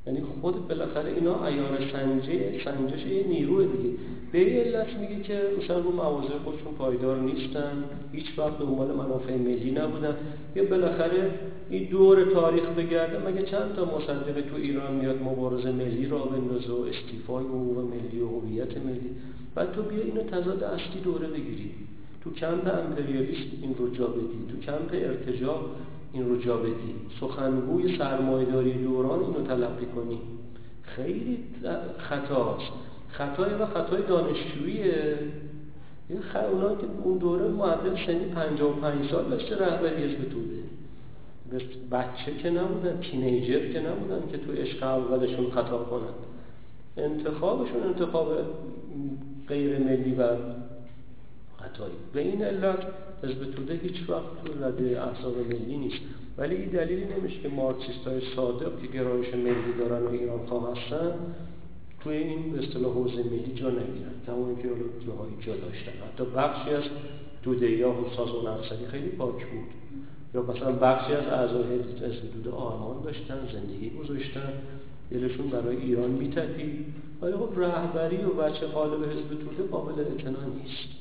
یعنی 0.07 0.22
خود 0.42 0.68
بالاخره 0.68 1.10
اینا 1.10 1.46
ایار 1.46 1.79
سنجه 1.92 2.64
سنجش 2.64 3.06
نیروه 3.29 3.64
دیگه. 3.64 3.90
به 4.33 4.38
این 4.38 4.56
علت 4.56 4.87
میگه 5.00 5.22
که 5.22 5.40
مثلا 5.58 5.78
رو 5.78 5.90
مواضع 5.90 6.38
خودشون 6.44 6.74
پایدار 6.78 7.20
نیستن 7.20 7.85
هیچ 8.12 8.38
وقت 8.38 8.58
دنبال 8.58 8.88
منافع 8.88 9.37
ملی 9.37 9.70
نبودن. 9.70 10.16
یا 10.54 10.64
بالاخره 10.64 11.31
این 11.70 11.85
دور 11.90 12.24
تاریخ 12.24 12.64
بگرده 12.64 13.28
مگه 13.28 13.42
چند 13.42 13.74
تا 13.76 13.85
مصدق 13.85 14.40
تو 14.50 14.56
ایران 14.56 14.94
میاد 14.94 15.22
مبارزه 15.22 15.72
ملی 15.72 16.06
را 16.06 16.18
بندازه 16.18 16.72
و 16.72 16.81
استیفای 16.81 17.44
حقوق 17.44 17.78
ملی 17.78 18.20
و 18.20 18.26
هویت 18.26 18.76
ملی؟ 18.76 19.10
بعد 19.54 19.72
تو 19.72 19.83
بیا 19.83 20.02
اینو 20.02 20.22
تضاد 20.22 20.64
اصلی 20.64 21.00
دوره 21.04 21.26
بگیری. 21.26 21.70
تو 22.24 22.31
کمپ 22.35 22.74
امپریالیسم 22.87 23.50
این 23.62 23.74
رو 23.78 23.90
جا 23.90 24.06
بدی. 24.06 24.38
تو 24.50 24.60
کمپ 24.66 24.90
ارتجاع 24.92 25.60
این 26.12 26.28
رو 26.28 26.37
جا 26.37 26.56
بدی. 26.56 26.94
سخنگوی 27.20 27.98
سرمایداری 27.98 28.72
دوران 28.72 29.20
اینو 29.20 29.46
تلقی 29.46 29.87
کنی. 29.87 30.18
خیلی 30.83 31.38
خطاست. 31.98 32.72
خطای 33.13 33.54
و 33.54 33.67
خطای 33.67 34.02
دانشجوییه 34.02 35.19
این 36.08 36.21
خ... 36.21 36.37
اونا 36.37 36.75
که 36.75 36.87
اون 37.04 37.19
دوره 37.19 37.48
معدل 37.48 38.06
سنی 38.06 38.25
55 38.25 39.11
سال 39.11 39.25
داشته 39.25 39.56
رهبری 39.56 40.04
حزب 40.04 40.29
توده. 40.31 40.61
بچه 41.92 42.35
که 42.42 42.50
نبودن 42.50 43.00
تینیجر 43.00 43.73
که 43.73 43.81
نبودن 43.81 44.31
که 44.33 44.38
تو 44.38 44.52
عشق 44.52 44.83
اولشون 44.83 45.50
خطا 45.50 45.79
کنند 45.79 46.15
انتخابشون 46.96 47.83
انتخاب 47.83 48.29
غیر 49.48 49.79
ملی 49.79 50.15
و 50.15 50.23
عطایی 51.65 51.94
به 52.13 52.21
این 52.21 52.42
علت 52.42 52.87
حزب 53.23 53.50
توده 53.50 53.75
هیچ 53.75 54.11
وقت 54.11 54.44
تو 54.44 54.65
رده 54.65 55.02
احزاب 55.02 55.37
ملی 55.48 55.77
نیست. 55.77 56.00
ولی 56.38 56.54
این 56.54 56.69
دلیلی 56.69 57.04
نمیشه 57.04 57.40
که 57.40 57.48
مارکسیست 57.48 58.06
های 58.06 58.21
صادق 58.37 58.81
که 58.81 58.87
گرایش 58.87 59.35
ملی 59.35 59.73
دارن 59.79 60.06
و 60.06 60.08
ایران 60.11 60.46
خواه 60.46 60.75
توی 62.05 62.17
این 62.17 62.53
به 62.53 62.59
اصطلاح 62.59 62.92
حوزه 62.92 63.23
ملی 63.23 63.55
جا 63.55 63.71
نگیرن 63.71 64.13
تمام 64.27 64.57
که 64.57 64.69
حالا 64.69 64.83
جاهایی 65.07 65.37
جا 65.40 65.57
داشتن. 65.57 65.92
حتی 65.92 66.25
بخشی 66.25 66.71
از 66.71 66.85
توده 67.42 67.71
یا 67.71 67.90
و 67.90 68.05
سازمان 68.17 68.46
افسری 68.46 68.87
خیلی 68.87 69.09
پاک 69.09 69.46
بود. 69.46 69.71
یا 70.35 70.42
مثلا 70.42 70.73
بخشی 70.73 71.13
از 71.13 71.27
اعضای 71.27 71.63
حزب 71.63 72.33
توده 72.33 72.51
آرمان 72.51 73.03
داشتن 73.03 73.48
زندگی 73.53 73.90
گذاشتن. 73.90 74.53
دلشون 75.11 75.51
برای 75.51 75.77
ایران 75.77 76.11
میتپید 76.11 76.87
ولی 77.23 77.33
خب 77.33 77.48
رهبری 77.57 78.25
و 78.25 78.29
بچه 78.29 78.67
قالب 78.67 79.05
حزب 79.05 79.29
توده 79.29 79.63
قابل 79.71 80.01
اعتنا 80.01 80.44
نیست. 80.44 81.01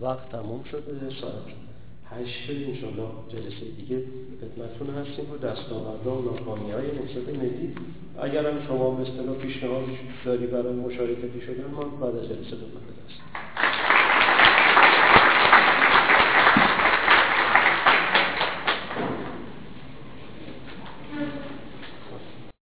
وقت 0.00 0.28
تموم 0.28 0.64
شده 0.64 1.10
ساعت 1.20 1.65
هشت 2.10 2.50
انشالله 2.50 3.08
جلسه 3.28 3.66
دیگه 3.76 4.02
خدمتتون 4.40 4.90
هستیم. 4.90 5.30
و 5.32 5.36
دستاوردها 5.36 6.18
و 6.18 6.24
ناکامی 6.24 6.70
های 6.70 6.86
نهضت 6.86 7.28
ملی. 7.28 7.74
اگر 8.22 8.50
هم 8.50 8.66
شما 8.66 8.90
به 8.90 9.02
اصطلاح 9.02 9.36
پیشنهاد 9.36 9.84
داری 10.24 10.46
برای 10.46 10.72
مشارکتی 10.72 11.40
شدن 11.40 11.64
ما 11.74 11.84
بعد 11.84 12.16
از 12.16 12.22
جلسه 12.22 12.56
خدمت 12.56 12.86
هستیم. 13.06 13.85